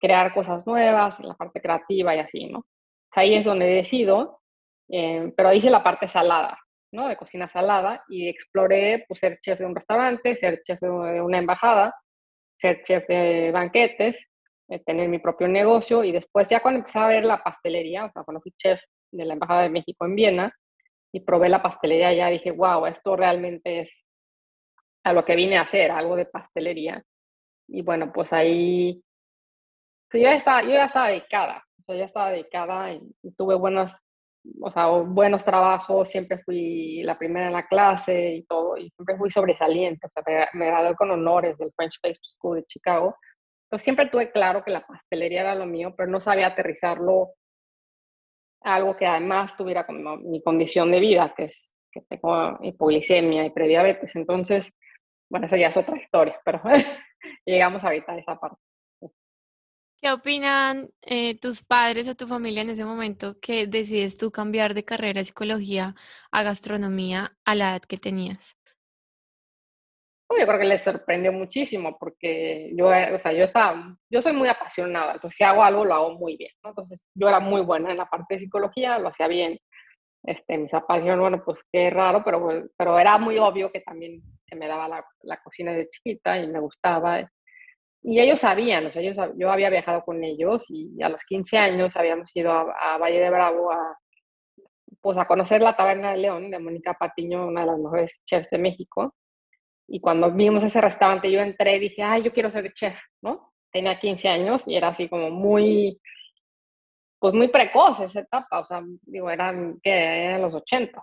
crear 0.00 0.34
cosas 0.34 0.66
nuevas, 0.66 1.20
la 1.20 1.34
parte 1.34 1.60
creativa 1.60 2.16
y 2.16 2.18
así, 2.18 2.46
¿no? 2.46 2.64
Ahí 3.12 3.34
es 3.34 3.44
donde 3.44 3.66
decido, 3.66 4.40
eh, 4.88 5.32
pero 5.36 5.52
hice 5.52 5.70
la 5.70 5.82
parte 5.82 6.08
salada, 6.08 6.58
¿no? 6.92 7.08
De 7.08 7.16
cocina 7.16 7.48
salada 7.48 8.04
y 8.08 8.28
exploré 8.28 9.04
pues, 9.06 9.20
ser 9.20 9.38
chef 9.40 9.58
de 9.58 9.66
un 9.66 9.74
restaurante, 9.74 10.36
ser 10.36 10.62
chef 10.64 10.80
de 10.80 10.88
una 10.88 11.38
embajada, 11.38 11.94
ser 12.56 12.82
chef 12.82 13.06
de 13.08 13.50
banquetes, 13.52 14.26
eh, 14.68 14.78
tener 14.84 15.08
mi 15.08 15.18
propio 15.18 15.48
negocio 15.48 16.04
y 16.04 16.12
después 16.12 16.48
ya 16.48 16.60
cuando 16.60 16.78
empecé 16.78 16.98
a 16.98 17.08
ver 17.08 17.24
la 17.24 17.42
pastelería, 17.42 18.04
o 18.04 18.12
sea, 18.12 18.22
cuando 18.22 18.40
fui 18.40 18.52
chef 18.56 18.80
de 19.10 19.24
la 19.24 19.34
Embajada 19.34 19.62
de 19.62 19.70
México 19.70 20.04
en 20.06 20.14
Viena 20.14 20.54
y 21.12 21.20
probé 21.20 21.48
la 21.48 21.62
pastelería, 21.62 22.12
ya 22.12 22.28
dije, 22.28 22.52
wow, 22.52 22.86
esto 22.86 23.16
realmente 23.16 23.80
es 23.80 24.04
a 25.04 25.12
lo 25.12 25.24
que 25.24 25.36
vine 25.36 25.56
a 25.58 25.62
hacer, 25.62 25.90
algo 25.90 26.14
de 26.16 26.26
pastelería. 26.26 27.02
Y 27.68 27.82
bueno, 27.82 28.12
pues 28.12 28.32
ahí, 28.32 29.02
pues 30.10 30.22
yo, 30.22 30.28
ya 30.28 30.36
estaba, 30.36 30.62
yo 30.62 30.70
ya 30.70 30.84
estaba 30.84 31.08
dedicada, 31.08 31.64
o 31.80 31.82
sea, 31.84 31.96
ya 31.96 32.04
estaba 32.04 32.30
dedicada 32.30 32.92
y, 32.92 33.00
tuve 33.36 33.54
buenas, 33.56 33.96
o 34.60 34.70
sea, 34.70 34.86
buenos 34.86 35.44
trabajos, 35.44 36.08
siempre 36.08 36.38
fui 36.38 37.02
la 37.02 37.18
primera 37.18 37.46
en 37.46 37.52
la 37.52 37.66
clase 37.66 38.34
y 38.36 38.42
todo, 38.44 38.76
y 38.76 38.90
siempre 38.90 39.16
fui 39.16 39.30
sobresaliente, 39.30 40.06
o 40.06 40.10
sea, 40.10 40.48
me, 40.54 40.66
gradué 40.66 40.94
con 40.96 41.10
honores 41.10 41.58
del 41.58 41.72
French 41.76 41.98
Pastry 42.02 42.30
School 42.30 42.56
de 42.56 42.64
Chicago. 42.64 43.16
Entonces 43.64 43.84
siempre 43.84 44.06
tuve 44.06 44.30
claro 44.32 44.64
que 44.64 44.70
la 44.70 44.86
pastelería 44.86 45.42
era 45.42 45.54
lo 45.54 45.66
mío, 45.66 45.94
pero 45.96 46.10
no 46.10 46.20
sabía 46.20 46.48
aterrizarlo 46.48 47.34
algo 48.62 48.96
que 48.96 49.06
además 49.06 49.56
tuviera 49.56 49.86
como 49.86 50.16
mi 50.18 50.42
condición 50.42 50.90
de 50.90 51.00
vida, 51.00 51.32
que 51.36 51.44
es 51.44 51.74
que 51.92 52.02
tengo 52.02 52.58
hipoglicemia 52.62 53.44
y 53.44 53.50
prediabetes. 53.50 54.14
Entonces, 54.16 54.72
bueno, 55.28 55.46
esa 55.46 55.56
ya 55.56 55.68
es 55.68 55.76
otra 55.76 55.96
historia, 55.96 56.40
pero 56.44 56.60
llegamos 57.44 57.82
ahorita 57.82 58.12
a 58.12 58.18
esa 58.18 58.36
parte. 58.36 58.58
¿Qué 60.02 60.10
opinan 60.10 60.88
eh, 61.02 61.38
tus 61.38 61.62
padres 61.62 62.08
o 62.08 62.14
tu 62.14 62.26
familia 62.26 62.62
en 62.62 62.70
ese 62.70 62.86
momento 62.86 63.38
que 63.38 63.66
decides 63.66 64.16
tú 64.16 64.30
cambiar 64.30 64.72
de 64.72 64.84
carrera 64.84 65.20
de 65.20 65.26
psicología 65.26 65.94
a 66.30 66.42
gastronomía 66.42 67.36
a 67.44 67.54
la 67.54 67.72
edad 67.72 67.82
que 67.82 67.98
tenías? 67.98 68.56
yo 70.38 70.46
creo 70.46 70.58
que 70.58 70.64
les 70.64 70.82
sorprendió 70.82 71.32
muchísimo 71.32 71.98
porque 71.98 72.70
yo, 72.74 72.86
o 72.86 73.18
sea, 73.18 73.32
yo 73.32 73.44
estaba, 73.44 73.96
yo 74.08 74.22
soy 74.22 74.32
muy 74.32 74.48
apasionada, 74.48 75.14
entonces 75.14 75.36
si 75.36 75.44
hago 75.44 75.62
algo 75.62 75.84
lo 75.84 75.92
hago 75.92 76.14
muy 76.14 76.36
bien, 76.36 76.52
¿no? 76.62 76.70
Entonces 76.70 77.06
yo 77.14 77.28
era 77.28 77.40
muy 77.40 77.60
buena 77.62 77.90
en 77.90 77.98
la 77.98 78.06
parte 78.06 78.34
de 78.34 78.40
psicología, 78.40 78.98
lo 78.98 79.08
hacía 79.08 79.28
bien. 79.28 79.58
Este, 80.22 80.56
mis 80.58 80.70
papás 80.70 81.02
bueno, 81.02 81.42
pues 81.44 81.58
qué 81.72 81.90
raro, 81.90 82.22
pero, 82.24 82.64
pero 82.76 82.98
era 82.98 83.18
muy 83.18 83.38
obvio 83.38 83.72
que 83.72 83.80
también 83.80 84.22
se 84.46 84.54
me 84.56 84.68
daba 84.68 84.88
la, 84.88 85.04
la 85.22 85.42
cocina 85.42 85.72
de 85.72 85.88
chiquita 85.90 86.38
y 86.38 86.46
me 86.46 86.60
gustaba. 86.60 87.28
Y 88.02 88.18
ellos 88.18 88.40
sabían, 88.40 88.86
o 88.86 88.92
sea, 88.92 89.02
ellos, 89.02 89.16
yo 89.36 89.50
había 89.50 89.68
viajado 89.68 90.02
con 90.02 90.24
ellos 90.24 90.64
y 90.68 91.02
a 91.02 91.10
los 91.10 91.22
15 91.24 91.58
años 91.58 91.96
habíamos 91.96 92.34
ido 92.34 92.50
a, 92.50 92.94
a 92.94 92.98
Valle 92.98 93.20
de 93.20 93.30
Bravo 93.30 93.70
a, 93.70 93.98
pues 95.00 95.16
a 95.18 95.26
conocer 95.26 95.62
la 95.62 95.76
Taberna 95.76 96.12
de 96.12 96.18
León 96.18 96.50
de 96.50 96.58
Mónica 96.58 96.94
Patiño, 96.94 97.46
una 97.46 97.62
de 97.62 97.66
las 97.68 97.78
mejores 97.78 98.20
chefs 98.26 98.50
de 98.50 98.58
México 98.58 99.14
Y 99.88 100.00
cuando 100.00 100.30
vimos 100.30 100.64
ese 100.64 100.80
restaurante, 100.80 101.30
yo 101.30 101.40
entré 101.40 101.76
y 101.76 101.80
dije, 101.80 102.02
ay, 102.02 102.22
yo 102.22 102.32
quiero 102.32 102.50
ser 102.50 102.72
chef, 102.72 102.98
¿no? 103.22 103.52
Tenía 103.72 103.98
15 103.98 104.28
años 104.28 104.66
y 104.66 104.76
era 104.76 104.88
así 104.88 105.08
como 105.08 105.30
muy, 105.30 106.00
pues 107.18 107.34
muy 107.34 107.48
precoz 107.48 108.00
esa 108.00 108.20
etapa, 108.20 108.60
o 108.60 108.64
sea, 108.64 108.82
digo, 109.02 109.30
eran, 109.30 109.80
que 109.82 109.90
eran 109.90 110.42
los 110.42 110.54
80, 110.54 111.00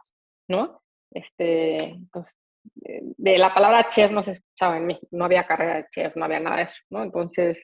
¿no? 0.49 0.81
Este, 1.11 1.95
pues, 2.11 2.25
de 2.73 3.37
la 3.37 3.53
palabra 3.53 3.89
chef 3.89 4.11
no 4.11 4.23
se 4.23 4.31
escuchaba 4.31 4.77
en 4.77 4.85
México, 4.85 5.07
no 5.11 5.25
había 5.25 5.45
carrera 5.45 5.75
de 5.75 5.85
chef, 5.89 6.15
no 6.15 6.25
había 6.25 6.39
nada 6.39 6.57
de 6.57 6.63
eso, 6.63 6.77
¿no? 6.89 7.03
Entonces, 7.03 7.61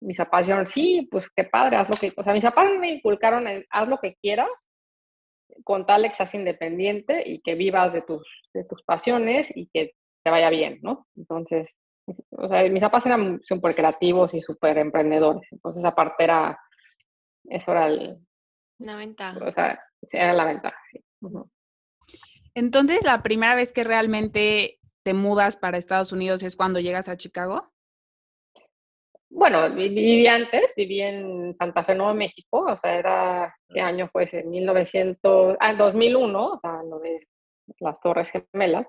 mis 0.00 0.18
papás 0.18 0.46
dijeron, 0.46 0.66
sí, 0.66 1.08
pues 1.10 1.28
qué 1.34 1.44
padre, 1.44 1.76
haz 1.76 1.88
lo 1.88 1.96
que, 1.96 2.12
o 2.16 2.22
sea, 2.22 2.32
mis 2.32 2.42
papás 2.42 2.70
me 2.78 2.90
inculcaron, 2.90 3.46
haz 3.70 3.88
lo 3.88 3.98
que 3.98 4.14
quieras, 4.16 4.48
con 5.64 5.86
tal 5.86 6.02
que 6.08 6.14
seas 6.14 6.34
independiente 6.34 7.22
y 7.26 7.40
que 7.40 7.54
vivas 7.54 7.92
de 7.92 8.02
tus, 8.02 8.26
de 8.52 8.64
tus 8.64 8.82
pasiones 8.82 9.52
y 9.54 9.68
que 9.72 9.92
te 10.22 10.30
vaya 10.30 10.50
bien, 10.50 10.78
¿no? 10.82 11.06
Entonces, 11.16 11.70
o 12.30 12.48
sea, 12.48 12.62
mis 12.68 12.82
papás 12.82 13.06
eran 13.06 13.40
súper 13.42 13.74
creativos 13.74 14.34
y 14.34 14.42
súper 14.42 14.78
emprendedores, 14.78 15.46
entonces 15.50 15.84
aparte 15.84 16.24
era, 16.24 16.58
eso 17.44 17.70
era 17.72 17.86
el... 17.86 18.18
Una 18.78 18.96
ventaja. 18.96 19.46
O 19.46 19.52
sea, 19.52 19.80
era 20.10 20.32
la 20.32 20.44
ventaja, 20.44 20.78
sí. 20.90 21.02
Entonces, 22.54 23.02
la 23.04 23.22
primera 23.22 23.54
vez 23.54 23.72
que 23.72 23.84
realmente 23.84 24.78
te 25.02 25.14
mudas 25.14 25.56
para 25.56 25.78
Estados 25.78 26.12
Unidos 26.12 26.42
es 26.42 26.56
cuando 26.56 26.80
llegas 26.80 27.08
a 27.08 27.16
Chicago? 27.16 27.70
Bueno, 29.28 29.68
viví 29.74 30.26
antes, 30.28 30.72
viví 30.76 31.00
en 31.00 31.54
Santa 31.56 31.84
Fe, 31.84 31.94
Nuevo 31.94 32.14
México, 32.14 32.60
o 32.60 32.76
sea, 32.76 32.96
era, 32.96 33.56
¿qué 33.68 33.80
año 33.80 34.08
fue 34.12 34.24
ese? 34.24 34.44
1900, 34.44 35.56
ah, 35.58 35.74
2001, 35.74 36.46
o 36.46 36.60
sea, 36.60 36.82
lo 36.88 37.00
de 37.00 37.26
las 37.80 38.00
Torres 38.00 38.30
Gemelas, 38.30 38.86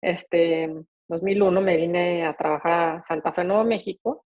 este, 0.00 0.72
2001 1.08 1.60
me 1.60 1.76
vine 1.76 2.24
a 2.24 2.34
trabajar 2.34 2.72
a 2.72 3.04
Santa 3.08 3.32
Fe, 3.32 3.42
Nuevo 3.42 3.64
México, 3.64 4.24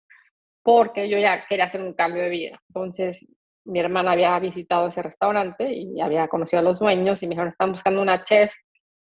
porque 0.62 1.08
yo 1.08 1.18
ya 1.18 1.46
quería 1.46 1.64
hacer 1.64 1.80
un 1.80 1.94
cambio 1.94 2.22
de 2.22 2.28
vida. 2.28 2.60
Entonces, 2.68 3.26
mi 3.64 3.80
hermana 3.80 4.12
había 4.12 4.38
visitado 4.38 4.88
ese 4.88 5.02
restaurante 5.02 5.72
y 5.72 6.00
había 6.00 6.28
conocido 6.28 6.60
a 6.60 6.64
los 6.64 6.78
dueños 6.78 7.22
y 7.22 7.26
me 7.26 7.30
dijeron, 7.30 7.50
están 7.50 7.72
buscando 7.72 8.02
una 8.02 8.24
chef, 8.24 8.52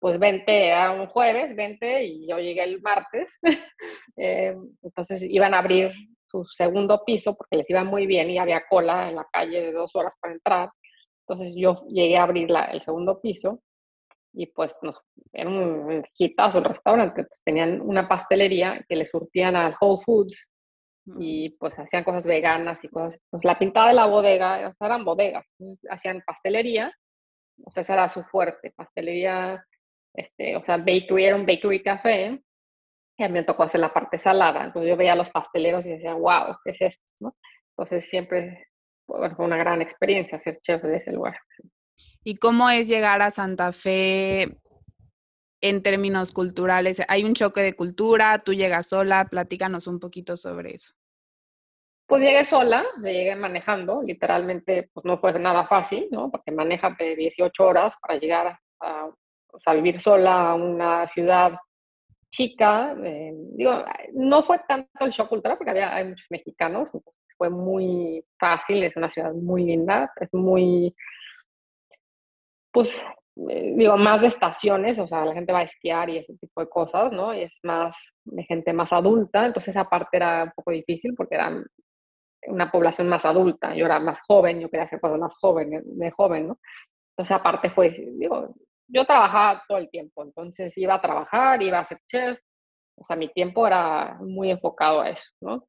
pues 0.02 0.20
vente 0.20 0.74
a 0.74 0.92
un 0.92 1.06
jueves, 1.06 1.56
vente, 1.56 2.04
y 2.04 2.28
yo 2.28 2.40
llegué 2.40 2.64
el 2.64 2.82
martes. 2.82 3.40
Eh, 4.18 4.56
entonces 4.84 5.24
iban 5.24 5.54
a 5.54 5.60
abrir 5.60 5.92
su 6.28 6.44
segundo 6.54 7.04
piso 7.06 7.34
porque 7.34 7.56
les 7.56 7.70
iba 7.70 7.84
muy 7.84 8.06
bien 8.06 8.30
y 8.30 8.38
había 8.38 8.68
cola 8.70 9.10
en 9.10 9.16
la 9.16 9.26
calle 9.32 9.62
de 9.62 9.72
dos 9.72 9.96
horas 9.96 10.16
para 10.20 10.34
entrar. 10.34 10.70
Entonces 11.26 11.56
yo 11.58 11.86
llegué 11.88 12.18
a 12.18 12.24
abrir 12.24 12.52
la, 12.52 12.66
el 12.66 12.82
segundo 12.82 13.20
piso 13.20 13.62
y 14.34 14.48
pues 14.48 14.76
nos, 14.84 15.02
era 15.34 15.50
un 15.50 16.04
hitazo 16.18 16.60
el 16.60 16.66
restaurante. 16.66 17.26
Tenían 17.44 17.82
una 17.82 18.08
pastelería 18.08 18.86
que 18.88 18.98
le 18.98 19.06
surtían 19.06 19.56
al 19.56 19.76
Whole 19.80 20.04
Foods 20.06 20.52
y 21.20 21.50
pues 21.52 21.74
hacían 21.80 22.04
cosas 22.04 22.24
veganas 22.24 22.84
y 22.84 22.90
cosas. 22.90 23.20
Pues 23.30 23.44
la 23.44 23.58
pintada 23.58 23.88
de 23.88 23.96
la 23.96 24.06
bodega, 24.06 24.76
eran 24.80 25.06
bodegas, 25.06 25.46
hacían 25.90 26.22
pastelería, 26.26 26.94
o 27.64 27.72
sea, 27.72 27.82
esa 27.84 27.94
era 27.94 28.10
su 28.10 28.24
fuerte, 28.24 28.72
pastelería, 28.76 29.66
este, 30.14 30.56
o 30.56 30.64
sea, 30.64 30.78
bakery, 30.78 31.26
era 31.26 31.36
un 31.36 31.46
bakery 31.46 31.82
café, 31.84 32.42
y 33.18 33.24
a 33.24 33.28
mí 33.28 33.34
me 33.34 33.44
tocó 33.44 33.64
hacer 33.64 33.80
la 33.80 33.94
parte 33.94 34.20
salada. 34.20 34.66
Entonces 34.66 34.90
yo 34.90 34.98
veía 34.98 35.14
a 35.14 35.18
los 35.18 35.30
pasteleros 35.30 35.86
y 35.86 35.92
decía, 35.92 36.14
wow, 36.14 36.58
¿qué 36.64 36.72
es 36.72 36.82
esto? 36.82 37.04
¿no? 37.20 37.36
Entonces 37.78 38.10
siempre 38.10 38.68
fue 39.06 39.46
una 39.46 39.58
gran 39.58 39.82
experiencia 39.82 40.42
ser 40.42 40.60
chef 40.62 40.82
de 40.84 40.98
ese 40.98 41.12
lugar. 41.12 41.38
¿Y 42.24 42.36
cómo 42.36 42.70
es 42.70 42.88
llegar 42.88 43.22
a 43.22 43.32
Santa 43.32 43.74
Fe 43.74 44.58
en 45.62 45.84
términos 45.84 46.32
culturales? 46.32 47.02
¿Hay 47.08 47.24
un 47.24 47.34
choque 47.34 47.62
de 47.62 47.74
cultura? 47.74 48.40
¿Tú 48.40 48.54
llegas 48.54 48.88
sola? 48.88 49.26
Platícanos 49.26 49.88
un 49.88 50.00
poquito 50.00 50.38
sobre 50.38 50.76
eso. 50.76 50.94
Pues 52.08 52.22
llegué 52.22 52.46
sola, 52.46 52.84
llegué 53.02 53.36
manejando, 53.36 54.02
literalmente 54.02 54.90
pues 54.94 55.06
no 55.06 55.20
fue 55.20 55.38
nada 55.40 55.66
fácil, 55.66 56.08
¿no? 56.12 56.30
Porque 56.30 56.52
manejas 56.52 56.98
de 56.98 57.16
18 57.16 57.64
horas 57.64 57.94
para 58.02 58.20
llegar 58.20 58.60
a, 58.82 59.10
o 59.54 59.60
sea, 59.60 59.74
vivir 59.74 60.02
sola 60.02 60.52
a 60.52 60.56
una 60.56 61.08
ciudad 61.08 61.54
chica, 62.32 62.96
eh, 63.04 63.34
digo, 63.56 63.84
no 64.14 64.44
fue 64.44 64.60
tanto 64.68 65.06
el 65.06 65.12
shock 65.12 65.30
cultural 65.30 65.58
porque 65.58 65.72
había, 65.72 65.94
hay 65.94 66.06
muchos 66.08 66.28
mexicanos, 66.30 66.90
fue 67.38 67.50
muy 67.50 68.24
fácil, 68.40 68.84
es 68.84 68.96
una 68.96 69.10
ciudad 69.10 69.34
muy 69.34 69.66
linda, 69.66 70.12
es 70.20 70.34
muy, 70.34 70.96
pues, 72.72 73.04
eh, 73.50 73.74
digo, 73.76 73.98
más 73.98 74.22
de 74.22 74.28
estaciones, 74.28 74.98
o 75.00 75.08
sea, 75.08 75.26
la 75.26 75.34
gente 75.34 75.52
va 75.52 75.60
a 75.60 75.64
esquiar 75.64 76.10
y 76.10 76.20
ese 76.20 76.38
tipo 76.38 76.62
de 76.62 76.70
cosas, 76.70 77.12
¿no? 77.12 77.34
Y 77.34 77.42
es 77.44 77.54
más 77.64 78.14
de 78.24 78.44
gente 78.44 78.74
más 78.74 78.94
adulta, 78.94 79.46
entonces 79.46 79.76
esa 79.76 79.90
parte 79.90 80.18
era 80.18 80.44
un 80.46 80.52
poco 80.56 80.72
difícil 80.72 81.14
porque 81.16 81.36
era 81.36 81.52
una 82.48 82.72
población 82.72 83.08
más 83.10 83.26
adulta, 83.26 83.76
yo 83.76 83.86
era 83.86 84.00
más 84.00 84.20
joven, 84.28 84.60
yo 84.60 84.70
quería 84.70 84.86
hacer 84.86 85.02
cosas 85.02 85.20
más 85.20 85.34
jóvenes, 85.40 85.84
de 85.86 86.12
joven, 86.12 86.48
¿no? 86.50 86.60
Entonces 87.18 87.36
aparte 87.36 87.70
fue, 87.70 87.90
digo, 88.18 88.56
yo 88.92 89.06
trabajaba 89.06 89.64
todo 89.68 89.78
el 89.78 89.90
tiempo, 89.90 90.24
entonces 90.24 90.78
iba 90.78 90.96
a 90.96 91.02
trabajar, 91.02 91.62
iba 91.62 91.80
a 91.80 91.88
ser 91.88 92.00
chef, 92.08 92.40
o 92.96 93.06
sea, 93.06 93.16
mi 93.16 93.30
tiempo 93.30 93.66
era 93.66 94.18
muy 94.20 94.52
enfocado 94.52 95.02
a 95.02 95.10
eso, 95.10 95.30
¿no? 95.42 95.68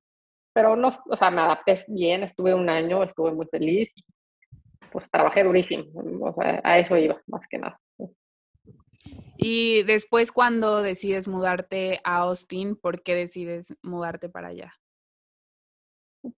Pero 0.52 0.76
no, 0.76 0.99
o 1.09 1.17
sea, 1.17 1.31
me 1.31 1.41
adapté 1.41 1.85
bien, 1.88 2.25
estuve 2.25 2.52
un 2.55 2.69
año, 2.69 3.02
estuve 3.02 3.33
muy 3.33 3.47
feliz, 3.47 3.91
pues 4.91 5.09
trabajé 5.11 5.45
durísimo, 5.45 5.85
o 5.95 6.35
sea, 6.35 6.61
a 6.62 6.79
eso 6.79 6.97
iba, 6.97 7.21
más 7.26 7.43
que 7.49 7.59
nada. 7.59 7.79
Y 9.37 9.83
después, 9.85 10.31
cuando 10.31 10.83
decides 10.83 11.26
mudarte 11.26 12.00
a 12.05 12.19
Austin, 12.19 12.76
¿por 12.76 13.02
qué 13.02 13.14
decides 13.14 13.75
mudarte 13.83 14.29
para 14.29 14.49
allá? 14.49 14.75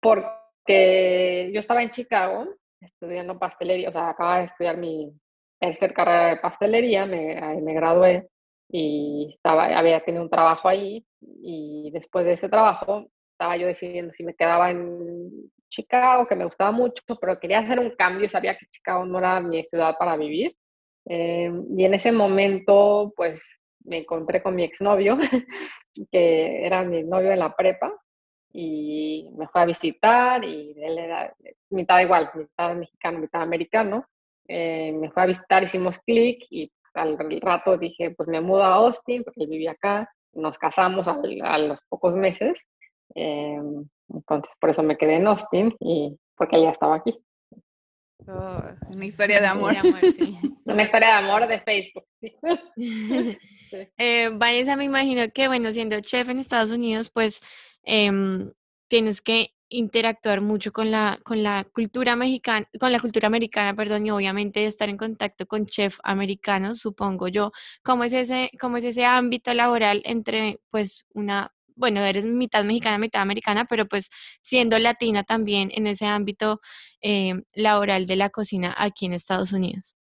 Porque 0.01 1.51
yo 1.53 1.61
estaba 1.61 1.83
en 1.83 1.91
Chicago 1.91 2.47
estudiando 2.81 3.39
pastelería, 3.39 3.89
o 3.89 3.93
sea, 3.93 4.11
acababa 4.11 4.39
de 4.39 4.45
estudiar 4.47 4.77
mi, 4.77 5.13
tercer 5.59 5.95
carrera 5.95 6.29
de 6.29 6.37
pastelería, 6.37 7.07
me, 7.07 7.61
me 7.63 7.75
gradué 7.75 8.29
y 8.69 9.33
estaba, 9.35 9.67
había 9.67 10.05
tenido 10.05 10.23
un 10.25 10.31
trabajo 10.31 10.69
ahí 10.69 11.05
y 11.21 11.91
después 11.93 12.25
de 12.25 12.35
ese 12.35 12.49
trabajo 12.49 13.07
estaba 13.33 13.57
yo 13.57 13.67
decidiendo 13.67 14.13
si 14.15 14.25
me 14.25 14.35
quedaba 14.35 14.71
en 14.71 15.51
Chicago, 15.69 16.27
que 16.27 16.37
me 16.37 16.45
gustaba 16.45 16.71
mucho, 16.71 17.03
pero 17.21 17.39
quería 17.39 17.59
hacer 17.59 17.79
un 17.81 17.91
cambio, 17.97 18.29
sabía 18.29 18.57
que 18.57 18.67
Chicago 18.67 19.05
no 19.05 19.19
era 19.19 19.41
mi 19.41 19.63
ciudad 19.65 19.97
para 19.99 20.17
vivir. 20.17 20.57
Eh, 21.07 21.51
y 21.77 21.85
en 21.85 21.95
ese 21.95 22.13
momento, 22.13 23.13
pues 23.17 23.43
me 23.85 23.99
encontré 23.99 24.43
con 24.43 24.55
mi 24.55 24.65
exnovio, 24.65 25.19
que 26.13 26.65
era 26.65 26.83
mi 26.85 27.03
novio 27.03 27.33
en 27.33 27.41
la 27.41 27.55
prepa, 27.55 27.93
y 28.53 29.29
me 29.37 29.49
fue 29.49 29.63
a 29.63 29.67
visitar 29.67 30.45
y 30.45 30.75
él 30.81 30.99
era 30.99 31.35
mitad 31.71 32.01
igual, 32.01 32.31
mitad 32.35 32.75
mexicano, 32.77 33.19
mitad 33.19 33.43
americano. 33.43 34.07
Eh, 34.49 34.93
me 34.93 35.11
fue 35.11 35.23
a 35.23 35.27
visitar, 35.27 35.63
hicimos 35.63 35.99
clic 36.07 36.45
y 36.51 36.71
al 36.95 37.17
rato 37.41 37.77
dije, 37.77 38.11
pues 38.11 38.29
me 38.29 38.41
mudo 38.41 38.63
a 38.63 38.75
Austin 38.75 39.25
porque 39.25 39.43
él 39.43 39.49
vivía 39.49 39.73
acá, 39.73 40.09
nos 40.33 40.59
casamos 40.59 41.09
a, 41.09 41.59
los 41.59 41.81
pocos 41.89 42.15
meses, 42.15 42.65
eh, 43.15 43.61
entonces 44.09 44.55
por 44.61 44.71
eso 44.71 44.83
me 44.83 44.97
quedé 44.97 45.17
en 45.17 45.27
Austin 45.27 45.75
y 45.81 46.17
porque 46.37 46.57
ella 46.57 46.71
estaba 46.71 46.97
aquí. 46.97 47.19
Oh, 48.27 48.63
una 48.95 49.05
historia 49.05 49.41
de 49.41 49.47
amor. 49.47 49.75
una 50.65 50.83
historia 50.83 51.09
de 51.09 51.15
amor 51.15 51.47
de 51.49 51.61
Facebook. 51.61 52.05
Eh, 53.99 54.31
Vanessa, 54.33 54.77
me 54.77 54.85
imagino 54.85 55.23
que, 55.35 55.49
bueno, 55.49 55.73
siendo 55.73 56.01
chef 56.01 56.29
en 56.29 56.39
Estados 56.39 56.71
Unidos, 56.71 57.11
pues 57.11 57.41
em, 57.83 58.53
tienes 58.87 59.21
que 59.21 59.51
interactuar 59.77 60.41
mucho 60.41 60.73
con 60.73 60.91
la, 60.91 61.19
con 61.25 61.43
la 61.43 61.65
cultura 61.65 62.17
mexicana, 62.17 62.67
con 62.79 62.93
la 62.93 63.01
cultura 63.01 63.27
americana, 63.27 63.75
perdón, 63.75 64.07
y 64.07 64.11
obviamente 64.11 64.65
estar 64.67 64.89
en 64.89 64.97
contacto 64.97 65.47
con 65.47 65.67
chef 65.67 65.99
americanos, 66.05 66.79
supongo 66.79 67.29
yo. 67.29 67.53
¿Cómo 67.83 68.05
es 68.05 68.13
ese, 68.13 68.51
cómo 68.61 68.77
es 68.77 68.85
ese 68.85 69.05
ámbito 69.05 69.53
laboral 69.55 70.03
entre, 70.05 70.61
pues, 70.71 71.05
una, 71.15 71.53
bueno, 71.77 72.01
eres 72.03 72.25
mitad 72.25 72.65
mexicana, 72.65 72.99
mitad 72.99 73.23
americana, 73.23 73.65
pero 73.65 73.87
pues 73.87 74.11
siendo 74.43 74.79
latina 74.79 75.25
también 75.25 75.71
en 75.75 75.87
ese 75.87 76.07
ámbito 76.07 76.61
eh, 77.01 77.35
laboral 77.55 78.07
de 78.07 78.17
la 78.17 78.31
cocina 78.31 78.75
aquí 78.77 79.07
en 79.07 79.15
Estados 79.15 79.53
Unidos? 79.53 79.97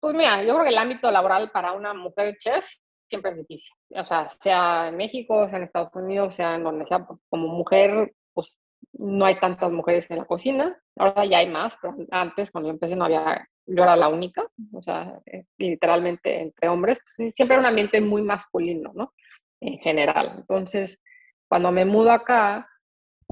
Pues 0.00 0.14
mira, 0.14 0.42
yo 0.42 0.52
creo 0.52 0.64
que 0.64 0.68
el 0.70 0.78
ámbito 0.78 1.10
laboral 1.10 1.50
para 1.50 1.72
una 1.72 1.94
mujer 1.94 2.36
chef 2.38 2.64
siempre 3.08 3.32
es 3.32 3.36
difícil. 3.38 3.72
O 3.90 4.06
sea, 4.06 4.30
sea 4.40 4.88
en 4.88 4.96
México, 4.96 5.48
sea 5.48 5.58
en 5.58 5.64
Estados 5.64 5.94
Unidos, 5.94 6.34
sea 6.34 6.54
en 6.54 6.64
donde 6.64 6.86
sea, 6.86 7.06
como 7.28 7.48
mujer, 7.48 8.12
pues 8.32 8.48
no 8.92 9.24
hay 9.24 9.38
tantas 9.38 9.70
mujeres 9.70 10.06
en 10.10 10.18
la 10.18 10.24
cocina. 10.24 10.76
Ahora 10.96 11.24
ya 11.24 11.38
hay 11.38 11.48
más, 11.48 11.74
pero 11.80 11.96
antes, 12.10 12.50
cuando 12.50 12.68
yo 12.68 12.74
empecé, 12.74 12.96
no 12.96 13.04
había, 13.04 13.46
yo 13.66 13.82
era 13.82 13.96
la 13.96 14.08
única, 14.08 14.46
o 14.72 14.82
sea, 14.82 15.20
eh, 15.26 15.44
literalmente 15.58 16.40
entre 16.40 16.68
hombres. 16.68 16.98
Pues, 17.16 17.34
siempre 17.34 17.56
era 17.56 17.62
un 17.62 17.66
ambiente 17.66 18.00
muy 18.00 18.22
masculino, 18.22 18.92
¿no? 18.94 19.12
En 19.60 19.78
general. 19.78 20.34
Entonces, 20.38 21.02
cuando 21.48 21.70
me 21.72 21.84
mudo 21.84 22.12
acá, 22.12 22.68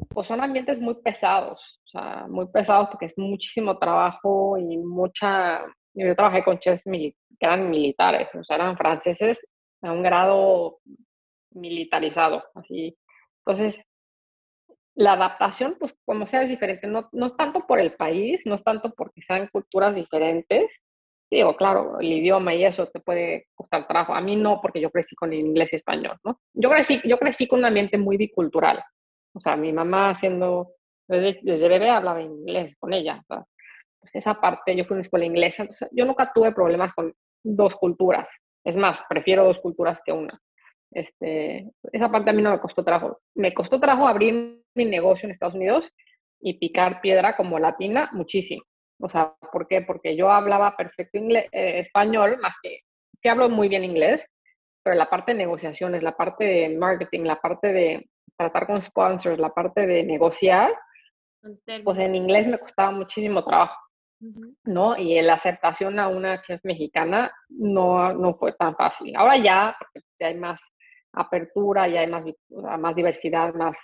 pues 0.09 0.29
son 0.29 0.41
ambientes 0.41 0.79
muy 0.79 0.95
pesados, 0.95 1.61
o 1.85 1.89
sea, 1.89 2.27
muy 2.29 2.47
pesados 2.49 2.89
porque 2.89 3.07
es 3.07 3.19
muchísimo 3.19 3.79
trabajo 3.79 4.57
y 4.59 4.79
mucha... 4.79 5.63
Yo 5.95 6.17
trabajé 6.17 6.43
con 6.43 6.59
chefs 6.59 6.85
que 6.85 7.15
eran 7.39 7.69
militares, 7.69 8.29
o 8.35 8.43
sea, 8.43 8.57
eran 8.57 8.79
franceses 8.79 9.47
a 9.83 9.93
un 9.93 10.03
grado 10.03 10.79
militarizado, 11.51 12.45
así. 12.55 12.97
Entonces, 13.45 13.85
la 14.95 15.13
adaptación, 15.13 15.77
pues 15.79 15.95
como 16.05 16.27
sea, 16.27 16.43
es 16.43 16.51
diferente, 16.51 16.87
no, 16.87 17.09
no 17.13 17.35
tanto 17.35 17.67
por 17.67 17.81
el 17.81 17.95
país, 17.95 18.43
no 18.47 18.61
tanto 18.63 18.93
porque 18.95 19.23
sean 19.23 19.49
culturas 19.49 19.95
diferentes, 19.95 20.71
digo, 21.31 21.57
claro, 21.57 21.99
el 21.99 22.13
idioma 22.13 22.55
y 22.55 22.65
eso 22.65 22.87
te 22.89 23.01
puede 23.01 23.47
costar 23.55 23.87
trabajo. 23.87 24.15
A 24.15 24.21
mí 24.21 24.37
no, 24.37 24.61
porque 24.61 24.81
yo 24.81 24.91
crecí 24.91 25.15
con 25.15 25.33
inglés 25.33 25.71
y 25.73 25.77
español, 25.77 26.19
¿no? 26.25 26.41
Yo 26.53 26.71
crecí, 26.71 27.01
yo 27.05 27.19
crecí 27.19 27.49
con 27.49 27.61
un 27.61 27.65
ambiente 27.65 27.97
muy 27.97 28.17
bicultural. 28.17 28.83
O 29.35 29.41
sea, 29.41 29.57
mi 29.57 29.73
mamá 29.73 30.15
siendo, 30.17 30.75
desde, 31.09 31.41
bebé 31.69 31.89
hablaba 31.89 32.21
inglés 32.21 32.77
con 32.79 32.93
ella. 32.93 33.23
O 33.29 33.47
pues 34.01 34.15
esa 34.15 34.35
parte, 34.35 34.77
yo 34.77 34.85
fui 34.85 34.95
a 34.95 34.97
una 34.97 35.03
escuela 35.03 35.25
inglesa, 35.25 35.67
yo 35.93 36.05
nunca 36.05 36.31
tuve 36.35 36.53
problemas 36.53 36.93
con 36.95 37.15
dos 37.43 37.77
culturas. 37.77 38.27
Es 38.65 38.77
más, 38.77 39.03
prefiero 39.09 39.45
dos 39.45 39.59
culturas 39.61 39.99
que 40.05 40.13
una. 40.13 40.41
Este, 40.91 41.71
esa 41.93 42.11
parte 42.11 42.31
a 42.31 42.33
mí 42.33 42.43
no 42.43 42.51
me 42.51 42.61
costó 42.61 42.85
trabajo. 42.85 43.21
Me 43.35 43.55
costó 43.55 43.81
trabajo 43.81 44.07
abrir 44.07 44.63
mi 44.75 44.85
negocio 44.85 45.27
en 45.27 45.33
Estados 45.33 45.55
Unidos 45.55 45.91
y 46.41 46.59
picar 46.59 47.01
piedra 47.01 47.37
como 47.37 47.59
latina 47.59 48.11
muchísimo. 48.13 48.63
O 49.01 49.09
sea, 49.09 49.35
¿por 49.53 49.67
qué? 49.67 49.83
Porque 49.83 50.17
yo 50.17 50.31
hablaba 50.31 50.77
perfecto 50.77 51.19
inglés, 51.19 51.47
eh, 51.53 51.81
español, 51.81 52.39
más 52.41 52.55
que 52.63 52.81
sí 53.23 53.29
hablo 53.29 53.49
muy 53.49 53.69
bien 53.69 53.85
inglés, 53.85 54.27
pero 54.83 54.97
la 54.97 55.09
parte 55.09 55.33
de 55.33 55.39
negociaciones, 55.39 56.03
la 56.03 56.17
parte 56.17 56.45
de 56.45 56.69
marketing, 56.77 57.23
la 57.23 57.41
parte 57.41 57.73
de 57.73 58.09
tratar 58.37 58.67
con 58.67 58.83
sponsors, 58.83 59.39
la 59.39 59.51
parte 59.51 59.87
de 59.87 60.03
negociar, 60.03 60.73
pues 61.85 61.99
en 61.99 62.15
inglés 62.15 62.47
me 62.49 62.59
costaba 62.59 62.91
muchísimo 62.91 63.45
trabajo, 63.45 63.77
¿no? 64.65 64.97
Y 64.97 65.21
la 65.23 65.35
aceptación 65.35 65.99
a 65.99 66.09
una 66.09 66.41
chef 66.43 66.61
mexicana 66.65 67.33
no, 67.49 68.13
no 68.13 68.35
fue 68.35 68.53
tan 68.55 68.75
fácil. 68.77 69.15
Ahora 69.17 69.37
ya, 69.37 69.77
porque 69.79 70.07
ya 70.19 70.29
hay 70.29 70.35
más 70.35 70.63
apertura, 71.13 71.89
ya 71.89 72.01
hay 72.01 72.07
más, 72.07 72.25
más 72.79 72.95
diversidad, 72.95 73.55
más, 73.55 73.77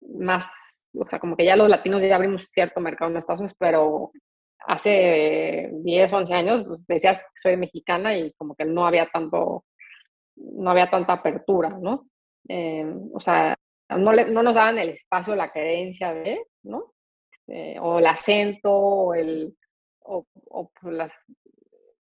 más, 0.00 0.86
o 0.94 1.06
sea, 1.08 1.18
como 1.18 1.36
que 1.36 1.44
ya 1.44 1.56
los 1.56 1.68
latinos 1.68 2.02
ya 2.02 2.16
abrimos 2.16 2.44
cierto 2.48 2.80
mercado 2.80 3.10
en 3.10 3.16
Estados 3.18 3.40
Unidos, 3.40 3.56
pero 3.58 4.12
hace 4.66 5.70
10, 5.72 6.12
11 6.12 6.34
años, 6.34 6.64
pues 6.66 6.86
decías 6.86 7.18
que 7.18 7.24
soy 7.42 7.56
mexicana 7.56 8.16
y 8.16 8.32
como 8.32 8.54
que 8.54 8.64
no 8.64 8.86
había 8.86 9.06
tanto, 9.06 9.64
no 10.36 10.70
había 10.70 10.90
tanta 10.90 11.14
apertura, 11.14 11.70
¿no? 11.80 12.06
Eh, 12.48 12.86
o 13.12 13.20
sea, 13.20 13.56
no, 13.88 14.12
no, 14.12 14.42
nos 14.42 14.54
daban 14.54 14.78
el 14.78 14.90
espacio, 14.90 15.34
la 15.34 15.50
creencia 15.50 16.14
de, 16.14 16.40
¿no? 16.62 16.93
Eh, 17.48 17.76
o 17.80 17.98
el 17.98 18.06
acento, 18.06 18.72
o 18.72 19.14
el, 19.14 19.54
o, 20.00 20.26
o 20.50 20.70
las, 20.84 21.12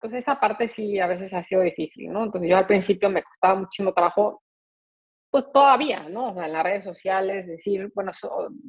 pues 0.01 0.13
esa 0.15 0.39
parte 0.39 0.69
sí 0.69 0.99
a 0.99 1.07
veces 1.07 1.33
ha 1.35 1.45
sido 1.45 1.63
difícil, 1.63 2.13
¿no? 2.13 2.25
Entonces 2.25 2.51
yo 2.51 2.57
al 2.57 2.67
principio 2.67 3.09
me 3.11 3.23
costaba 3.23 3.61
muchísimo 3.61 3.93
trabajo, 3.93 4.43
pues 5.31 5.51
todavía, 5.53 6.09
¿no? 6.09 6.31
O 6.31 6.35
sea, 6.35 6.47
en 6.47 6.53
las 6.53 6.65
redes 6.65 6.85
sociales, 6.85 7.47
decir, 7.47 7.91
bueno, 7.95 8.13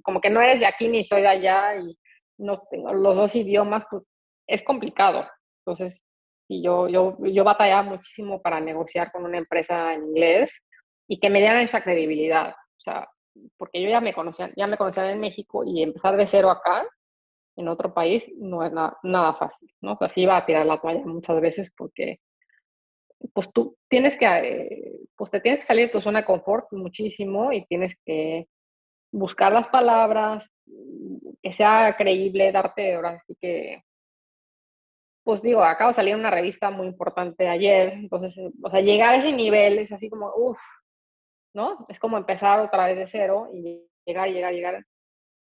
como 0.03 0.21
que 0.21 0.29
no 0.29 0.41
eres 0.41 0.59
de 0.59 0.67
aquí 0.67 0.88
ni 0.88 1.05
soy 1.05 1.21
de 1.21 1.27
allá 1.27 1.75
y 1.77 1.97
no 2.38 2.61
tengo 2.69 2.93
los 2.93 3.15
dos 3.15 3.35
idiomas, 3.35 3.85
pues 3.89 4.03
es 4.47 4.63
complicado. 4.63 5.27
Entonces, 5.65 6.03
y 6.47 6.63
yo, 6.63 6.88
yo, 6.88 7.17
yo 7.25 7.43
batallaba 7.43 7.83
muchísimo 7.83 8.41
para 8.41 8.59
negociar 8.59 9.11
con 9.11 9.23
una 9.23 9.38
empresa 9.38 9.93
en 9.93 10.07
inglés 10.07 10.61
y 11.07 11.19
que 11.19 11.29
me 11.29 11.39
dieran 11.39 11.61
esa 11.61 11.81
credibilidad. 11.81 12.49
O 12.51 12.81
sea, 12.81 13.07
porque 13.58 13.81
yo 13.81 13.89
ya 13.89 14.01
me 14.01 14.13
conocía, 14.13 14.51
ya 14.55 14.67
me 14.67 14.77
conocía 14.77 15.12
en 15.12 15.19
México 15.19 15.63
y 15.65 15.84
empezar 15.84 16.17
de 16.17 16.27
cero 16.27 16.50
acá, 16.50 16.86
en 17.55 17.67
otro 17.67 17.93
país, 17.93 18.31
no 18.38 18.63
es 18.63 18.72
nada 18.72 19.34
fácil, 19.34 19.69
¿no? 19.81 19.93
O 19.93 19.98
sea, 19.98 20.10
sí 20.10 20.22
iba 20.22 20.38
a 20.38 20.46
tirar 20.46 20.65
la 20.65 20.79
toalla 20.79 21.05
muchas 21.05 21.41
veces 21.41 21.72
porque, 21.75 22.19
pues 23.34 23.51
tú 23.51 23.75
tienes 23.89 24.15
que, 24.17 24.25
eh, 24.25 25.00
pues 25.17 25.29
te 25.29 25.41
tienes 25.41 25.60
que 25.60 25.65
salir 25.65 25.88
de 25.88 25.91
tu 25.91 26.01
zona 26.01 26.19
de 26.19 26.25
confort 26.25 26.72
muchísimo 26.72 27.51
y 27.51 27.65
tienes 27.65 27.96
que 28.05 28.47
buscar 29.12 29.52
las 29.52 29.67
palabras, 29.67 30.49
que 31.41 31.52
sea 31.54 31.95
creíble, 31.97 32.52
darte 32.52 32.95
ahora 32.95 33.10
así 33.21 33.36
que, 33.41 33.84
pues 35.23 35.41
digo, 35.41 35.63
acabo 35.63 35.89
de 35.89 35.95
salir 35.95 36.15
una 36.15 36.32
revista 36.32 36.71
muy 36.71 36.88
importante 36.88 37.47
ayer, 37.47 37.93
entonces, 37.93 38.36
o 38.63 38.69
sea, 38.69 38.82
llegar 38.82 39.13
a 39.13 39.17
ese 39.17 39.34
nivel 39.34 39.80
es 39.80 39.91
así 39.91 40.10
como, 40.10 40.32
uff, 40.36 40.60
¿no? 41.53 41.85
Es 41.89 41.99
como 41.99 42.17
empezar 42.17 42.59
otra 42.59 42.88
vez 42.88 42.97
de 42.97 43.07
cero 43.07 43.49
y 43.53 43.81
llegar, 44.05 44.29
llegar, 44.29 44.53
llegar. 44.53 44.85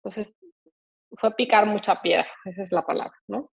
Entonces, 0.03 0.33
fue 1.19 1.35
picar 1.35 1.65
mucha 1.65 2.01
piedra, 2.01 2.27
esa 2.45 2.63
es 2.63 2.71
la 2.71 2.85
palabra, 2.85 3.15
¿no? 3.27 3.49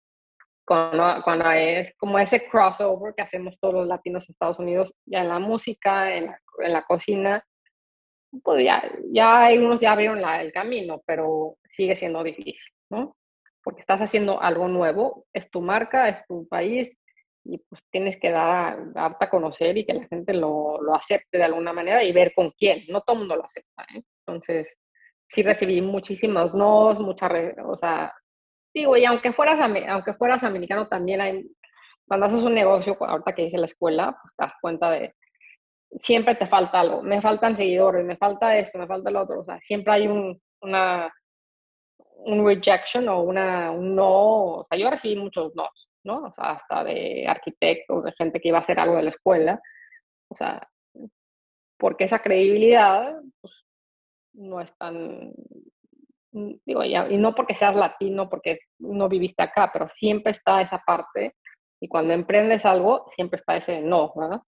Cuando, 0.65 1.23
cuando 1.25 1.51
es 1.51 1.93
como 1.99 2.19
ese 2.19 2.49
crossover 2.49 3.15
que 3.15 3.23
hacemos 3.23 3.59
todos 3.61 3.75
los 3.75 3.87
latinos 3.87 4.29
en 4.29 4.33
Estados 4.33 4.59
Unidos, 4.59 4.95
ya 5.05 5.21
en 5.21 5.29
la 5.29 5.39
música, 5.39 6.15
en 6.15 6.27
la, 6.27 6.39
en 6.61 6.73
la 6.73 6.83
cocina, 6.83 7.45
pues 8.43 8.65
ya, 8.65 8.83
ya 9.13 9.47
algunos 9.47 9.81
ya 9.81 9.93
abrieron 9.93 10.19
el 10.19 10.53
camino, 10.53 11.03
pero 11.05 11.57
sigue 11.71 11.97
siendo 11.97 12.23
difícil, 12.23 12.57
¿no? 12.91 13.17
Porque 13.63 13.81
estás 13.81 14.01
haciendo 14.01 14.41
algo 14.41 14.69
nuevo, 14.69 15.27
es 15.33 15.51
tu 15.51 15.61
marca, 15.61 16.09
es 16.09 16.25
tu 16.27 16.49
país, 16.49 16.91
y 17.45 17.59
pues 17.59 17.83
tienes 17.91 18.19
que 18.19 18.31
dar, 18.31 18.93
darte 18.93 19.25
a 19.25 19.31
conocer 19.31 19.77
y 19.77 19.85
que 19.85 19.95
la 19.95 20.07
gente 20.07 20.33
lo, 20.35 20.81
lo 20.81 20.95
acepte 20.95 21.39
de 21.39 21.45
alguna 21.45 21.73
manera 21.73 22.03
y 22.05 22.13
ver 22.13 22.33
con 22.35 22.51
quién. 22.53 22.85
No 22.89 23.01
todo 23.01 23.15
el 23.15 23.21
mundo 23.21 23.37
lo 23.37 23.45
acepta, 23.45 23.85
¿eh? 23.95 24.03
Entonces, 24.27 24.73
sí 25.29 25.43
recibí 25.43 25.81
muchísimos 25.81 26.55
no, 26.55 26.93
muchas, 26.95 27.31
o 27.65 27.77
sea, 27.79 28.15
digo, 28.75 28.97
y 28.97 29.05
aunque 29.05 29.33
fueras, 29.33 29.59
aunque 29.89 30.15
fueras 30.15 30.43
americano 30.43 30.89
también 30.89 31.21
hay, 31.21 31.47
cuando 32.07 32.27
haces 32.27 32.41
un 32.41 32.55
negocio, 32.55 32.97
ahorita 33.01 33.35
que 33.35 33.45
dije 33.45 33.59
la 33.59 33.67
escuela, 33.67 34.17
pues 34.23 34.35
te 34.37 34.45
das 34.45 34.55
cuenta 34.61 34.91
de, 34.91 35.15
siempre 36.01 36.35
te 36.35 36.47
falta 36.47 36.81
algo, 36.81 37.03
me 37.03 37.21
faltan 37.23 37.57
seguidores, 37.57 38.05
me 38.05 38.17
falta 38.17 38.57
esto, 38.59 38.79
me 38.79 38.87
falta 38.87 39.11
lo 39.11 39.23
otro, 39.23 39.41
o 39.41 39.45
sea, 39.45 39.59
siempre 39.61 39.95
hay 39.95 40.07
un, 40.07 40.41
una, 40.61 41.13
un 41.99 42.47
rejection 42.47 43.09
o 43.09 43.23
una, 43.23 43.71
un 43.71 43.95
no, 43.95 44.59
o 44.59 44.67
sea, 44.69 44.79
yo 44.79 44.91
recibí 44.91 45.17
muchos 45.17 45.55
no, 45.55 45.69
¿no? 46.05 46.25
O 46.25 46.33
sea, 46.35 46.53
hasta 46.53 46.85
de 46.85 47.27
arquitectos, 47.27 48.05
de 48.05 48.13
gente 48.13 48.41
que 48.41 48.49
iba 48.49 48.59
a 48.59 48.63
hacer 48.63 48.79
algo 48.79 48.97
de 48.97 49.03
la 49.05 49.11
escuela, 49.11 49.61
o 50.29 50.37
sea, 50.37 50.69
porque 51.79 52.05
esa 52.05 52.21
credibilidad 52.21 53.17
pues, 53.41 53.53
no 54.35 54.61
es 54.61 54.71
tan, 54.79 55.33
digo, 56.31 56.85
y 56.85 57.17
no 57.19 57.35
porque 57.35 57.57
seas 57.57 57.77
latino, 57.77 58.29
porque 58.29 58.61
no 58.79 59.09
viviste 59.09 59.43
acá, 59.43 59.71
pero 59.73 59.89
siempre 59.91 60.33
está 60.33 60.63
esa 60.63 60.79
parte, 60.79 61.35
y 61.81 61.89
cuando 61.89 62.15
emprendes 62.15 62.65
algo, 62.65 63.11
siempre 63.17 63.41
está 63.41 63.57
ese 63.57 63.81
no, 63.81 64.13
¿verdad? 64.15 64.41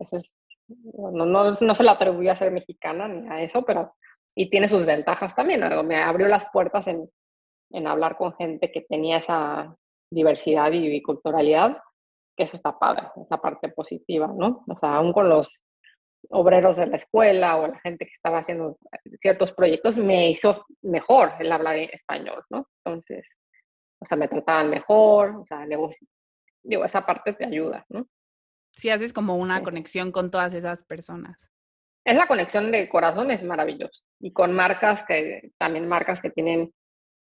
Ese 0.00 0.16
es, 0.18 0.30
no, 0.66 1.24
no, 1.24 1.52
no 1.52 1.74
se 1.74 1.84
la 1.84 1.92
atribuye 1.92 2.30
a 2.30 2.36
ser 2.36 2.50
mexicana 2.50 3.06
ni 3.08 3.28
a 3.28 3.42
eso, 3.42 3.62
pero 3.64 3.94
y 4.34 4.50
tiene 4.50 4.68
sus 4.68 4.86
ventajas 4.86 5.34
también. 5.34 5.62
Me 5.86 6.00
abrió 6.00 6.28
las 6.28 6.46
puertas 6.52 6.86
en, 6.86 7.10
en 7.70 7.86
hablar 7.88 8.16
con 8.16 8.34
gente 8.36 8.70
que 8.70 8.82
tenía 8.82 9.18
esa 9.18 9.74
diversidad 10.10 10.72
y 10.72 10.88
biculturalidad, 10.88 11.78
que 12.36 12.44
eso 12.44 12.56
está 12.56 12.78
padre, 12.78 13.08
esa 13.24 13.38
parte 13.38 13.68
positiva, 13.68 14.28
¿no? 14.28 14.64
O 14.68 14.78
sea, 14.78 14.96
aún 14.96 15.12
con 15.12 15.28
los 15.28 15.60
obreros 16.30 16.76
de 16.76 16.86
la 16.86 16.96
escuela 16.96 17.56
o 17.56 17.68
la 17.68 17.80
gente 17.80 18.04
que 18.04 18.12
estaba 18.12 18.40
haciendo 18.40 18.78
ciertos 19.20 19.52
proyectos, 19.52 19.96
me 19.96 20.30
hizo 20.30 20.64
mejor 20.82 21.32
el 21.38 21.50
hablar 21.52 21.76
español, 21.76 22.44
¿no? 22.50 22.66
Entonces, 22.84 23.28
o 24.00 24.06
sea, 24.06 24.16
me 24.16 24.28
trataban 24.28 24.70
mejor, 24.70 25.36
o 25.36 25.46
sea, 25.46 25.66
digo, 26.62 26.84
esa 26.84 27.04
parte 27.04 27.32
te 27.32 27.44
ayuda, 27.44 27.84
¿no? 27.88 28.06
si 28.78 28.90
haces 28.90 29.12
como 29.12 29.36
una 29.36 29.62
conexión 29.64 30.12
con 30.12 30.30
todas 30.30 30.54
esas 30.54 30.84
personas. 30.84 31.50
Es 32.04 32.16
la 32.16 32.28
conexión 32.28 32.70
de 32.70 32.88
corazón, 32.88 33.32
es 33.32 33.42
maravilloso. 33.42 34.04
Y 34.20 34.32
con 34.32 34.52
marcas 34.52 35.04
que, 35.04 35.50
también 35.58 35.88
marcas 35.88 36.20
que 36.20 36.30
tienen 36.30 36.72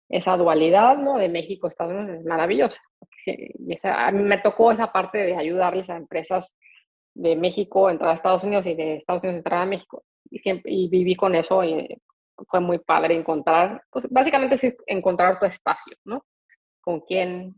esa 0.10 0.38
dualidad, 0.38 0.98
¿no? 0.98 1.17
De 1.17 1.30
México, 1.30 1.67
Estados 1.67 1.93
Unidos, 1.93 2.20
es 2.20 2.26
maravillosa. 2.26 2.82
Y 3.26 3.74
esa, 3.74 4.08
a 4.08 4.12
mí 4.12 4.24
me 4.24 4.39
tocó 4.39 4.72
esa 4.72 4.91
parte 4.91 5.17
de 5.17 5.36
ayudarles 5.36 5.89
a 5.89 5.98
empresas 5.98 6.56
de 7.13 7.36
México 7.36 7.89
entrar 7.89 8.12
a 8.12 8.13
Estados 8.13 8.43
Unidos 8.43 8.65
y 8.67 8.76
de 8.76 8.98
Estados 8.98 9.24
Unidos 9.24 9.39
entrar 9.39 9.63
a 9.63 9.65
México. 9.65 10.04
Y 10.30 10.89
viví 10.89 11.15
con 11.15 11.36
eso 11.36 11.63
y 11.63 11.88
fue 12.50 12.60
muy 12.60 12.80
padre 12.80 13.15
encontrar, 13.15 13.82
pues 13.89 14.06
básicamente 14.10 14.56
es 14.56 14.76
encontrar 14.86 15.39
tu 15.39 15.46
espacio, 15.46 15.96
¿no? 16.06 16.24
Con 16.82 17.02
quién 17.02 17.56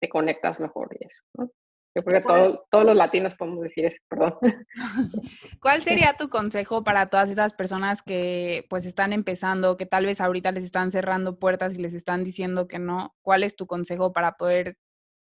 te 0.00 0.08
conectas 0.08 0.60
mejor 0.60 0.88
y 0.92 1.06
eso, 1.06 1.22
¿no? 1.38 1.50
Yo 1.96 2.04
creo 2.04 2.22
que 2.22 2.58
todos 2.70 2.84
los 2.84 2.94
latinos 2.94 3.34
podemos 3.36 3.62
decir 3.62 3.86
eso, 3.86 3.96
perdón. 4.06 4.34
¿Cuál 5.62 5.80
sería 5.80 6.12
tu 6.12 6.28
consejo 6.28 6.84
para 6.84 7.08
todas 7.08 7.30
esas 7.30 7.54
personas 7.54 8.02
que 8.02 8.66
pues 8.68 8.84
están 8.84 9.14
empezando, 9.14 9.78
que 9.78 9.86
tal 9.86 10.04
vez 10.04 10.20
ahorita 10.20 10.52
les 10.52 10.64
están 10.64 10.90
cerrando 10.90 11.38
puertas 11.38 11.72
y 11.72 11.80
les 11.80 11.94
están 11.94 12.22
diciendo 12.22 12.68
que 12.68 12.78
no? 12.78 13.14
¿Cuál 13.22 13.44
es 13.44 13.56
tu 13.56 13.66
consejo 13.66 14.12
para 14.12 14.32
poder 14.32 14.76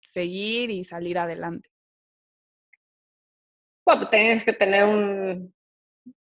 seguir 0.03 0.73
y 0.73 0.83
salir 0.83 1.21
adelante? 1.21 1.71
Bueno, 3.87 4.01
pues, 4.01 4.11
tienes 4.11 4.45
que 4.45 4.53
tener 4.53 4.87
un, 4.87 5.55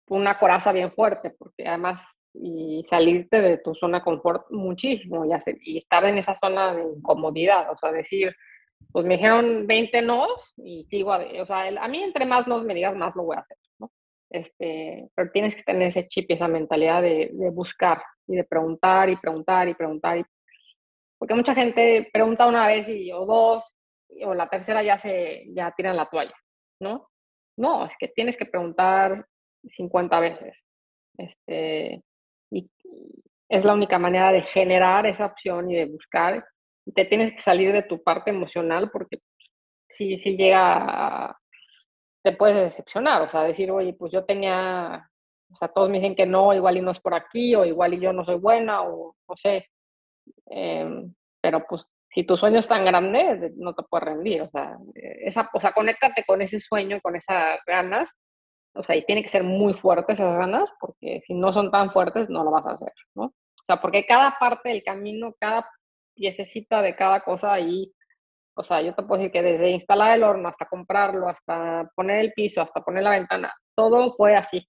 una 0.08 0.36
coraza 0.36 0.72
bien 0.72 0.90
fuerte, 0.90 1.30
porque 1.30 1.68
además 1.68 2.02
y 2.36 2.84
salirte 2.90 3.40
de 3.40 3.58
tu 3.58 3.72
zona 3.76 3.98
de 3.98 4.04
confort 4.04 4.50
muchísimo 4.50 5.24
y, 5.24 5.30
y 5.62 5.78
estar 5.78 6.04
en 6.06 6.18
esa 6.18 6.36
zona 6.40 6.74
de 6.74 6.82
incomodidad, 6.82 7.70
o 7.70 7.78
sea, 7.78 7.92
decir, 7.92 8.34
pues 8.92 9.06
me 9.06 9.14
dijeron 9.16 9.66
20 9.66 10.02
nos 10.02 10.54
y 10.56 10.84
sigo, 10.90 11.12
o 11.12 11.46
sea, 11.46 11.68
a 11.68 11.88
mí 11.88 12.02
entre 12.02 12.26
más 12.26 12.46
nos 12.46 12.64
me 12.64 12.74
digas, 12.74 12.96
más 12.96 13.14
lo 13.16 13.24
voy 13.24 13.36
a 13.36 13.40
hacer, 13.40 13.56
¿no? 13.78 13.90
Este, 14.30 15.08
pero 15.14 15.30
tienes 15.30 15.54
que 15.54 15.62
tener 15.62 15.88
ese 15.88 16.08
chip 16.08 16.30
y 16.30 16.34
esa 16.34 16.48
mentalidad 16.48 17.02
de, 17.02 17.30
de 17.32 17.50
buscar 17.50 18.02
y 18.26 18.36
de 18.36 18.44
preguntar 18.44 19.08
y 19.10 19.16
preguntar 19.16 19.68
y 19.68 19.74
preguntar. 19.74 20.18
Y, 20.18 20.24
porque 21.18 21.34
mucha 21.34 21.54
gente 21.54 22.08
pregunta 22.12 22.46
una 22.46 22.66
vez 22.66 22.88
y, 22.88 23.12
o 23.12 23.24
dos, 23.24 23.64
o 24.24 24.34
la 24.34 24.48
tercera 24.48 24.82
ya 24.82 24.98
se, 24.98 25.46
ya 25.54 25.72
tiran 25.76 25.96
la 25.96 26.06
toalla, 26.06 26.34
¿no? 26.80 27.08
No, 27.56 27.86
es 27.86 27.94
que 27.98 28.08
tienes 28.08 28.36
que 28.36 28.46
preguntar 28.46 29.26
50 29.76 30.20
veces. 30.20 30.64
Este, 31.16 32.02
y, 32.50 32.68
es 33.48 33.64
la 33.64 33.74
única 33.74 33.98
manera 33.98 34.32
de 34.32 34.42
generar 34.42 35.06
esa 35.06 35.26
opción 35.26 35.70
y 35.70 35.76
de 35.76 35.86
buscar. 35.86 36.44
Te 36.92 37.04
tienes 37.04 37.32
que 37.34 37.40
salir 37.40 37.72
de 37.72 37.82
tu 37.82 38.02
parte 38.02 38.30
emocional 38.30 38.90
porque 38.90 39.20
si, 39.88 40.18
si 40.20 40.36
llega, 40.36 41.36
te 42.22 42.32
puedes 42.32 42.56
decepcionar, 42.56 43.22
o 43.22 43.30
sea, 43.30 43.42
decir, 43.42 43.70
oye, 43.70 43.94
pues 43.94 44.12
yo 44.12 44.24
tenía, 44.24 45.08
o 45.50 45.56
sea, 45.56 45.68
todos 45.68 45.88
me 45.90 45.98
dicen 45.98 46.16
que 46.16 46.26
no, 46.26 46.52
igual 46.54 46.76
y 46.78 46.82
no 46.82 46.90
es 46.90 47.00
por 47.00 47.14
aquí, 47.14 47.54
o 47.54 47.64
igual 47.64 47.94
y 47.94 48.00
yo 48.00 48.12
no 48.12 48.24
soy 48.24 48.36
buena, 48.36 48.82
o 48.82 49.14
no 49.28 49.36
sé. 49.36 49.66
Em, 50.46 51.14
pero 51.40 51.64
pues 51.68 51.86
si 52.10 52.24
tu 52.24 52.36
sueño 52.36 52.60
es 52.60 52.68
tan 52.68 52.84
grande, 52.84 53.52
no 53.56 53.74
te 53.74 53.82
puedes 53.84 54.04
rendir, 54.06 54.42
o 54.42 54.50
sea, 54.50 54.78
esa, 54.94 55.50
o 55.52 55.60
sea, 55.60 55.72
conéctate 55.72 56.24
con 56.26 56.42
ese 56.42 56.60
sueño, 56.60 57.00
con 57.02 57.16
esas 57.16 57.58
ganas, 57.66 58.12
o 58.74 58.82
sea, 58.82 58.96
y 58.96 59.04
tiene 59.04 59.22
que 59.22 59.28
ser 59.28 59.44
muy 59.44 59.74
fuertes 59.74 60.16
esas 60.16 60.38
ganas, 60.38 60.70
porque 60.80 61.22
si 61.26 61.34
no 61.34 61.52
son 61.52 61.70
tan 61.70 61.92
fuertes, 61.92 62.28
no 62.28 62.44
lo 62.44 62.50
vas 62.50 62.66
a 62.66 62.72
hacer, 62.72 62.92
¿no? 63.14 63.24
O 63.24 63.64
sea, 63.66 63.80
porque 63.80 64.06
cada 64.06 64.36
parte 64.38 64.68
del 64.70 64.82
camino, 64.82 65.34
cada 65.40 65.68
piececita 66.14 66.82
de 66.82 66.96
cada 66.96 67.20
cosa 67.20 67.52
ahí, 67.52 67.92
o 68.56 68.62
sea, 68.62 68.80
yo 68.82 68.94
te 68.94 69.02
puedo 69.02 69.18
decir 69.20 69.32
que 69.32 69.42
desde 69.42 69.70
instalar 69.70 70.16
el 70.16 70.22
horno 70.22 70.48
hasta 70.48 70.66
comprarlo, 70.66 71.28
hasta 71.28 71.90
poner 71.96 72.20
el 72.20 72.32
piso, 72.32 72.62
hasta 72.62 72.82
poner 72.82 73.02
la 73.02 73.10
ventana, 73.10 73.52
todo 73.74 74.14
fue 74.14 74.36
así, 74.36 74.66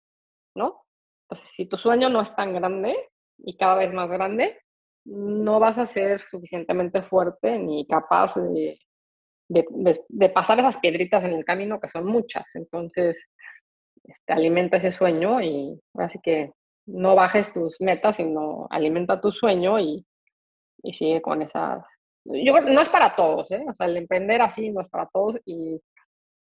¿no? 0.55 0.81
Entonces, 1.29 1.55
si 1.55 1.65
tu 1.67 1.77
sueño 1.77 2.09
no 2.09 2.21
es 2.21 2.35
tan 2.35 2.53
grande 2.53 2.95
y 3.37 3.55
cada 3.57 3.75
vez 3.75 3.93
más 3.93 4.09
grande, 4.09 4.59
no 5.05 5.59
vas 5.59 5.77
a 5.77 5.87
ser 5.87 6.21
suficientemente 6.29 7.03
fuerte 7.03 7.59
ni 7.59 7.85
capaz 7.87 8.35
de, 8.35 8.79
de, 9.47 10.29
pasar 10.29 10.59
esas 10.59 10.77
piedritas 10.79 11.23
en 11.23 11.33
el 11.33 11.45
camino, 11.45 11.79
que 11.79 11.89
son 11.89 12.05
muchas. 12.05 12.45
Entonces, 12.55 13.21
este, 14.03 14.33
alimenta 14.33 14.77
ese 14.77 14.91
sueño 14.91 15.41
y 15.41 15.79
así 15.95 16.19
que 16.23 16.51
no 16.87 17.15
bajes 17.15 17.53
tus 17.53 17.79
metas, 17.79 18.17
sino 18.17 18.67
alimenta 18.69 19.21
tu 19.21 19.31
sueño 19.31 19.79
y, 19.79 20.05
y 20.85 20.93
sigue 20.93 21.21
con 21.21 21.41
esas. 21.41 21.83
Yo 22.25 22.53
no 22.61 22.81
es 22.81 22.89
para 22.89 23.15
todos, 23.15 23.49
¿eh? 23.51 23.63
O 23.69 23.73
sea, 23.73 23.87
el 23.87 23.97
emprender 23.97 24.41
así 24.41 24.69
no 24.71 24.81
es 24.81 24.89
para 24.89 25.07
todos 25.07 25.37
y 25.45 25.79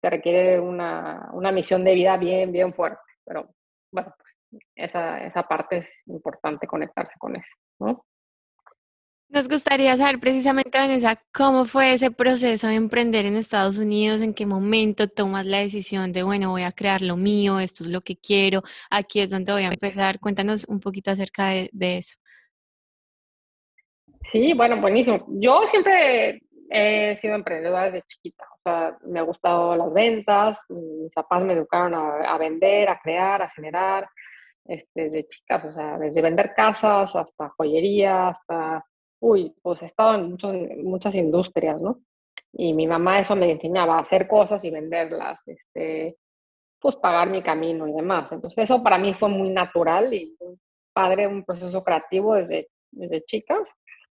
se 0.00 0.10
requiere 0.10 0.60
una, 0.60 1.30
una 1.32 1.52
misión 1.52 1.84
de 1.84 1.94
vida 1.94 2.16
bien, 2.16 2.52
bien 2.52 2.72
fuerte. 2.74 3.00
Pero 3.24 3.50
bueno, 3.92 4.14
pues 4.18 4.62
esa, 4.74 5.24
esa 5.24 5.42
parte 5.42 5.78
es 5.78 6.02
importante 6.06 6.66
conectarse 6.66 7.14
con 7.18 7.36
eso, 7.36 7.52
¿no? 7.80 8.04
Nos 9.34 9.48
gustaría 9.48 9.96
saber 9.96 10.20
precisamente, 10.20 10.78
Vanessa, 10.78 11.20
cómo 11.32 11.64
fue 11.64 11.94
ese 11.94 12.12
proceso 12.12 12.68
de 12.68 12.74
emprender 12.74 13.26
en 13.26 13.34
Estados 13.34 13.78
Unidos, 13.78 14.20
en 14.20 14.32
qué 14.32 14.46
momento 14.46 15.08
tomas 15.08 15.44
la 15.44 15.58
decisión 15.58 16.12
de, 16.12 16.22
bueno, 16.22 16.50
voy 16.50 16.62
a 16.62 16.70
crear 16.70 17.02
lo 17.02 17.16
mío, 17.16 17.58
esto 17.58 17.82
es 17.82 17.90
lo 17.90 18.00
que 18.00 18.16
quiero, 18.16 18.62
aquí 18.90 19.20
es 19.20 19.30
donde 19.30 19.52
voy 19.52 19.64
a 19.64 19.70
empezar. 19.70 20.20
Cuéntanos 20.20 20.64
un 20.68 20.78
poquito 20.78 21.10
acerca 21.10 21.48
de, 21.48 21.70
eso. 21.72 22.16
Sí, 24.30 24.52
bueno, 24.54 24.80
buenísimo. 24.80 25.24
Yo 25.28 25.62
siempre 25.68 26.40
he 26.70 27.16
sido 27.18 27.34
emprendedora 27.34 27.84
desde 27.84 28.02
chiquita, 28.02 28.44
o 28.52 28.60
sea, 28.62 28.98
me 29.04 29.20
ha 29.20 29.22
gustado 29.22 29.76
las 29.76 29.92
ventas, 29.92 30.58
mis 30.68 31.12
papás 31.12 31.42
me 31.42 31.52
educaron 31.52 31.94
a, 31.94 32.36
vender, 32.38 32.88
a 32.88 32.98
crear, 32.98 33.42
a 33.42 33.50
generar, 33.50 34.08
este, 34.64 35.10
desde 35.10 35.28
chicas, 35.28 35.64
o 35.66 35.72
sea, 35.72 35.98
desde 35.98 36.22
vender 36.22 36.52
casas 36.54 37.14
hasta 37.14 37.50
joyería, 37.56 38.28
hasta 38.28 38.84
uy, 39.20 39.54
pues 39.62 39.82
he 39.82 39.86
estado 39.86 40.14
en 40.14 40.84
muchas 40.84 41.14
industrias, 41.14 41.80
¿no? 41.80 42.00
Y 42.52 42.72
mi 42.72 42.86
mamá 42.86 43.20
eso 43.20 43.34
me 43.34 43.50
enseñaba 43.50 43.96
a 43.96 44.02
hacer 44.02 44.28
cosas 44.28 44.64
y 44.64 44.70
venderlas, 44.70 45.46
este, 45.48 46.16
pues 46.78 46.96
pagar 46.96 47.30
mi 47.30 47.42
camino 47.42 47.88
y 47.88 47.92
demás. 47.92 48.30
Entonces 48.30 48.64
eso 48.64 48.82
para 48.82 48.98
mí 48.98 49.14
fue 49.14 49.28
muy 49.28 49.48
natural 49.48 50.12
y 50.12 50.36
padre, 50.92 51.26
un 51.26 51.44
proceso 51.44 51.82
creativo 51.82 52.34
desde, 52.34 52.68
desde 52.90 53.24
chicas. 53.24 53.66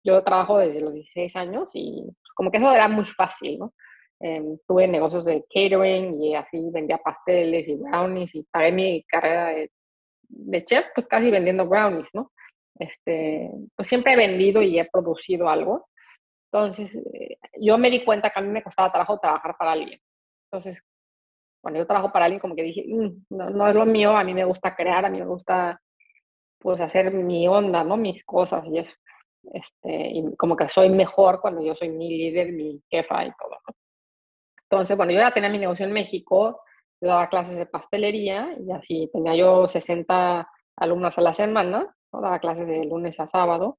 Yo 0.05 0.23
trabajo 0.23 0.59
desde 0.59 0.81
los 0.81 0.93
16 0.95 1.35
años 1.37 1.71
y 1.75 2.05
como 2.37 2.51
que 2.51 2.59
eso 2.59 2.71
era 2.73 2.89
muy 2.89 3.07
fácil, 3.07 3.59
¿no? 3.59 3.75
Em, 4.21 4.59
tuve 4.67 4.87
negocios 4.87 5.25
de 5.25 5.45
catering 5.53 6.23
y 6.23 6.35
así 6.37 6.71
vendía 6.73 6.99
pasteles 6.99 7.67
y 7.69 7.75
brownies 7.75 8.35
y 8.35 8.43
pagué 8.45 8.73
mi 8.73 9.03
carrera 9.05 9.49
de, 10.29 10.65
chef, 10.65 10.87
pues 10.95 11.09
casi 11.09 11.31
vendiendo 11.31 11.67
brownies, 11.67 12.09
¿no? 12.13 12.31
este, 12.79 13.51
pues 13.77 13.89
siempre 13.89 14.15
he 14.15 14.17
vendido 14.17 14.63
y 14.63 14.79
he 14.79 14.85
producido 14.87 15.49
algo. 15.49 15.89
Entonces, 16.53 16.95
eh, 16.97 17.39
yo 17.61 17.79
me 17.79 17.91
di 17.91 18.05
cuenta 18.05 18.31
que 18.31 18.39
a 18.39 18.43
mí 18.43 18.49
me 18.49 18.63
costaba 18.63 18.91
trabajo 18.91 19.19
trabajar 19.19 19.57
para 19.59 19.73
alguien. 19.73 20.01
Entonces, 20.51 20.83
cuando 21.61 21.81
yo 21.81 21.87
trabajo 21.87 22.13
para 22.13 22.27
alguien, 22.27 22.41
como 22.41 22.55
que 22.57 22.63
dije, 22.63 22.85
mm, 22.87 23.27
no, 23.31 23.69
es 23.69 23.75
lo 23.75 23.87
mío, 23.87 24.17
a 24.17 24.25
mí 24.25 24.35
me 24.35 24.45
gusta 24.45 24.75
crear, 24.77 25.05
a 25.05 25.11
mí 25.11 25.19
me 25.19 25.27
gusta, 25.27 25.81
pues, 26.59 26.81
hacer 26.81 27.13
mi 27.13 27.49
onda, 27.49 27.85
¿no? 27.85 27.97
Mis 27.97 28.25
cosas 28.25 28.65
y 28.67 28.79
eso. 28.79 28.93
Este, 29.53 30.11
y 30.11 30.37
como 30.37 30.57
que 30.57 30.69
soy 30.69 30.89
mejor 30.89 31.41
cuando 31.41 31.63
yo 31.63 31.75
soy 31.75 31.89
mi 31.91 32.09
líder, 32.09 32.53
mi 32.53 32.83
jefa 32.91 33.25
y 33.25 33.31
todo, 33.39 33.59
Entonces, 34.71 34.97
bueno, 34.97 35.13
yo 35.13 35.19
ya 35.19 35.33
tenía 35.33 35.51
mi 35.51 35.59
negocio 35.59 35.85
en 35.85 35.93
México, 35.93 36.63
yo 37.01 37.09
daba 37.09 37.29
clases 37.29 37.57
de 37.57 37.67
pastelería 37.67 38.57
y 38.59 38.73
así 38.73 39.11
tenía 39.13 39.37
yo 39.37 39.69
60 39.69 40.49
alumnos 40.77 41.19
a 41.19 41.21
la 41.21 41.35
semana 41.35 41.95
daba 42.21 42.39
clases 42.39 42.67
de 42.67 42.85
lunes 42.85 43.19
a 43.21 43.29
sábado. 43.29 43.79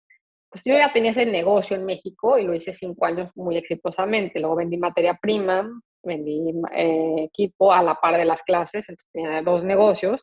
Pues 0.49 0.63
yo 0.65 0.73
ya 0.73 0.93
tenía 0.93 1.12
ese 1.12 1.25
negocio 1.25 1.75
en 1.75 1.86
México 1.86 2.38
y 2.38 2.43
lo 2.43 2.54
hice 2.54 2.73
cinco 2.73 3.06
años 3.06 3.30
muy 3.36 3.58
exitosamente. 3.58 4.39
Luego 4.39 4.56
vendí 4.56 4.78
materia 4.78 5.17
prima, 5.21 5.69
vendí 6.04 6.54
eh, 6.75 7.25
equipo 7.25 7.73
a 7.73 7.84
la 7.84 7.95
par 7.95 8.17
de 8.17 8.25
las 8.25 8.41
clases, 8.43 8.88
entonces 8.88 9.12
tenía 9.12 9.41
dos 9.41 9.63
negocios. 9.63 10.21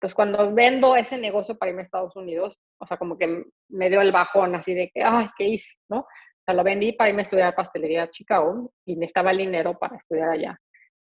Entonces 0.00 0.14
cuando 0.14 0.52
vendo 0.52 0.96
ese 0.96 1.18
negocio 1.18 1.58
para 1.58 1.70
irme 1.70 1.82
a 1.82 1.84
Estados 1.84 2.16
Unidos, 2.16 2.58
o 2.78 2.86
sea, 2.86 2.96
como 2.96 3.18
que 3.18 3.44
me 3.68 3.90
dio 3.90 4.00
el 4.00 4.12
bajón 4.12 4.54
así 4.54 4.72
de 4.74 4.90
que, 4.92 5.02
ay, 5.02 5.28
¿qué 5.36 5.44
hice? 5.44 5.74
¿No? 5.90 6.00
O 6.00 6.42
sea, 6.44 6.54
lo 6.54 6.64
vendí 6.64 6.92
para 6.92 7.10
irme 7.10 7.22
a 7.22 7.24
estudiar 7.24 7.54
pastelería 7.54 8.04
a 8.04 8.10
Chicago 8.10 8.72
y 8.86 8.96
necesitaba 8.96 9.30
el 9.30 9.38
dinero 9.38 9.78
para 9.78 9.96
estudiar 9.96 10.30
allá. 10.30 10.58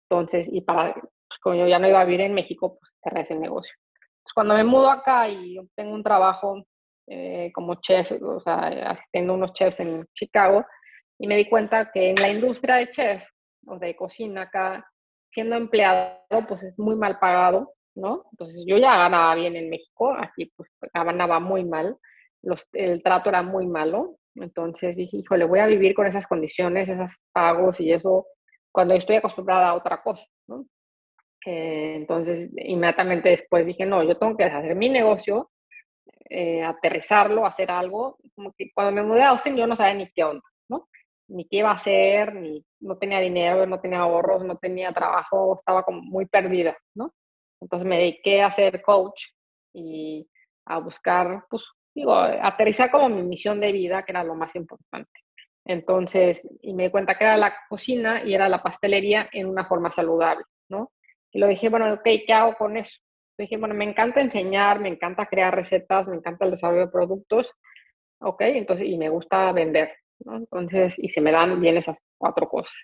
Entonces, 0.08 0.46
y 0.50 0.60
para, 0.60 0.94
pues 0.94 1.40
como 1.42 1.56
yo 1.56 1.66
ya 1.66 1.78
no 1.78 1.88
iba 1.88 2.00
a 2.00 2.04
vivir 2.04 2.20
en 2.20 2.34
México, 2.34 2.78
pues 2.78 2.92
cerré 3.02 3.22
ese 3.22 3.34
negocio 3.34 3.74
cuando 4.32 4.54
me 4.54 4.64
mudo 4.64 4.90
acá 4.90 5.28
y 5.28 5.56
tengo 5.74 5.92
un 5.92 6.02
trabajo 6.02 6.64
eh, 7.06 7.50
como 7.54 7.76
chef, 7.76 8.10
o 8.22 8.40
sea, 8.40 8.90
asistiendo 8.90 9.32
a 9.32 9.36
unos 9.36 9.52
chefs 9.52 9.80
en 9.80 10.06
Chicago, 10.14 10.64
y 11.18 11.26
me 11.26 11.36
di 11.36 11.48
cuenta 11.48 11.90
que 11.92 12.10
en 12.10 12.16
la 12.16 12.28
industria 12.28 12.76
de 12.76 12.90
chef 12.90 13.22
o 13.66 13.78
de 13.78 13.94
cocina 13.94 14.42
acá, 14.42 14.84
siendo 15.30 15.56
empleado, 15.56 16.18
pues 16.48 16.62
es 16.62 16.78
muy 16.78 16.96
mal 16.96 17.18
pagado, 17.18 17.73
¿no? 17.94 18.24
Entonces 18.32 18.64
yo 18.66 18.76
ya 18.78 18.96
ganaba 18.96 19.34
bien 19.34 19.56
en 19.56 19.70
México, 19.70 20.14
aquí 20.16 20.52
pues 20.56 20.70
ganaba 20.92 21.40
muy 21.40 21.64
mal, 21.64 21.96
los, 22.42 22.66
el 22.72 23.02
trato 23.02 23.30
era 23.30 23.42
muy 23.42 23.66
malo, 23.66 24.18
entonces 24.34 24.96
dije, 24.96 25.18
híjole, 25.18 25.44
voy 25.44 25.60
a 25.60 25.66
vivir 25.66 25.94
con 25.94 26.06
esas 26.06 26.26
condiciones, 26.26 26.88
esos 26.88 27.12
pagos 27.32 27.80
y 27.80 27.92
eso, 27.92 28.26
cuando 28.72 28.94
estoy 28.94 29.16
acostumbrada 29.16 29.68
a 29.68 29.74
otra 29.74 30.02
cosa, 30.02 30.26
¿no? 30.48 30.66
entonces, 31.46 32.50
inmediatamente 32.56 33.28
después 33.28 33.66
dije, 33.66 33.84
no, 33.84 34.02
yo 34.02 34.16
tengo 34.16 34.36
que 34.36 34.44
hacer 34.44 34.74
mi 34.74 34.88
negocio, 34.88 35.50
eh, 36.30 36.62
aterrizarlo, 36.62 37.46
hacer 37.46 37.70
algo. 37.70 38.18
Como 38.34 38.52
que 38.56 38.70
cuando 38.74 38.92
me 38.92 39.02
mudé 39.02 39.22
a 39.22 39.30
Austin 39.30 39.56
yo 39.56 39.66
no 39.66 39.76
sabía 39.76 39.94
ni 39.94 40.10
qué 40.10 40.24
onda, 40.24 40.42
¿no? 40.68 40.88
Ni 41.28 41.46
qué 41.46 41.58
iba 41.58 41.70
a 41.70 41.74
hacer, 41.74 42.34
ni 42.34 42.64
no 42.80 42.96
tenía 42.98 43.20
dinero, 43.20 43.66
no 43.66 43.80
tenía 43.80 44.00
ahorros, 44.00 44.44
no 44.44 44.56
tenía 44.56 44.92
trabajo, 44.92 45.58
estaba 45.58 45.82
como 45.82 46.02
muy 46.02 46.26
perdida, 46.26 46.76
¿no? 46.94 47.12
Entonces 47.64 47.88
me 47.88 47.98
dediqué 47.98 48.42
a 48.42 48.52
ser 48.52 48.82
coach 48.82 49.24
y 49.72 50.28
a 50.66 50.78
buscar, 50.78 51.46
pues, 51.48 51.62
digo, 51.94 52.14
aterrizar 52.14 52.90
como 52.90 53.08
mi 53.08 53.22
misión 53.22 53.58
de 53.58 53.72
vida, 53.72 54.02
que 54.04 54.12
era 54.12 54.22
lo 54.22 54.34
más 54.34 54.54
importante. 54.54 55.10
Entonces, 55.64 56.46
y 56.60 56.74
me 56.74 56.84
di 56.84 56.90
cuenta 56.90 57.16
que 57.16 57.24
era 57.24 57.38
la 57.38 57.54
cocina 57.70 58.22
y 58.22 58.34
era 58.34 58.50
la 58.50 58.62
pastelería 58.62 59.30
en 59.32 59.46
una 59.48 59.64
forma 59.64 59.90
saludable, 59.90 60.44
¿no? 60.68 60.92
Y 61.32 61.38
lo 61.38 61.46
dije, 61.48 61.70
bueno, 61.70 61.90
ok, 61.90 62.04
¿qué 62.26 62.32
hago 62.34 62.54
con 62.54 62.76
eso? 62.76 62.98
Dije, 63.38 63.56
bueno, 63.56 63.74
me 63.74 63.84
encanta 63.84 64.20
enseñar, 64.20 64.78
me 64.78 64.90
encanta 64.90 65.26
crear 65.26 65.54
recetas, 65.56 66.06
me 66.06 66.16
encanta 66.16 66.44
el 66.44 66.50
desarrollo 66.50 66.82
de 66.82 66.92
productos, 66.92 67.50
ok, 68.20 68.42
entonces, 68.42 68.86
y 68.86 68.98
me 68.98 69.08
gusta 69.08 69.50
vender, 69.52 69.90
¿no? 70.20 70.36
Entonces, 70.36 70.98
y 70.98 71.08
se 71.08 71.22
me 71.22 71.32
dan 71.32 71.58
bien 71.60 71.78
esas 71.78 71.98
cuatro 72.18 72.46
cosas. 72.46 72.74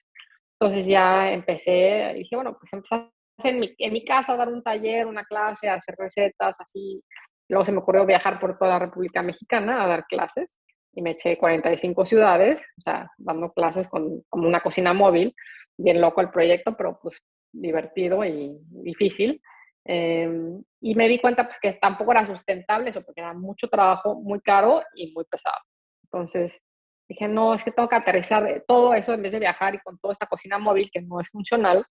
Entonces 0.58 0.86
ya 0.86 1.30
empecé, 1.32 2.14
dije, 2.16 2.34
bueno, 2.34 2.56
pues 2.58 2.72
empecé 2.72 3.10
en 3.44 3.60
mi, 3.60 3.74
en 3.78 3.92
mi 3.92 4.04
casa 4.04 4.36
dar 4.36 4.48
un 4.48 4.62
taller, 4.62 5.06
una 5.06 5.24
clase, 5.24 5.68
hacer 5.68 5.94
recetas, 5.98 6.54
así. 6.58 7.02
Luego 7.48 7.64
se 7.66 7.72
me 7.72 7.78
ocurrió 7.78 8.06
viajar 8.06 8.38
por 8.40 8.58
toda 8.58 8.72
la 8.72 8.78
República 8.78 9.22
Mexicana 9.22 9.82
a 9.82 9.86
dar 9.86 10.06
clases. 10.06 10.58
y 10.92 11.02
me 11.02 11.12
eché 11.12 11.38
45 11.38 12.04
ciudades, 12.04 12.60
o 12.78 12.80
sea, 12.80 13.08
dando 13.16 13.52
clases 13.52 13.88
con 13.88 14.22
como 14.28 14.48
una 14.48 14.60
cocina 14.60 14.92
móvil, 14.92 15.34
bien 15.78 16.00
loco 16.00 16.20
el 16.20 16.30
proyecto, 16.30 16.76
pero 16.76 16.98
pues 17.00 17.22
divertido 17.52 18.24
y 18.24 18.58
difícil. 18.70 19.40
Em, 19.84 20.62
y 20.80 20.94
me 20.94 21.08
di 21.08 21.18
cuenta 21.20 21.44
pues 21.46 21.58
que 21.60 21.72
tampoco 21.74 22.12
era 22.12 22.26
sustentable 22.26 22.90
eso, 22.90 23.02
porque 23.02 23.20
era 23.20 23.34
mucho 23.34 23.68
trabajo, 23.68 24.14
muy 24.20 24.40
caro 24.40 24.82
y 24.94 25.12
muy 25.12 25.24
pesado. 25.24 25.58
Entonces 26.04 26.60
dije, 27.08 27.28
no, 27.28 27.54
es 27.54 27.64
que 27.64 27.72
tengo 27.72 27.88
que 27.88 27.96
aterrizar 27.96 28.64
todo 28.66 28.94
eso 28.94 29.14
en 29.14 29.22
vez 29.22 29.32
de 29.32 29.40
viajar 29.40 29.74
y 29.74 29.80
con 29.80 29.98
toda 29.98 30.12
esta 30.14 30.26
cocina 30.26 30.58
móvil 30.58 30.90
que 30.92 31.02
no 31.02 31.20
es 31.20 31.28
funcional 31.30 31.84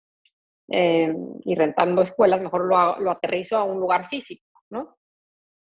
em, 0.70 1.16
y 1.44 1.56
rentando 1.56 2.02
escuelas, 2.02 2.42
mejor 2.42 2.66
lo, 2.66 3.00
lo 3.00 3.12
aterrizo 3.12 3.58
a 3.58 3.64
un 3.64 3.80
lugar 3.80 4.08
físico, 4.10 4.44
¿no? 4.70 4.98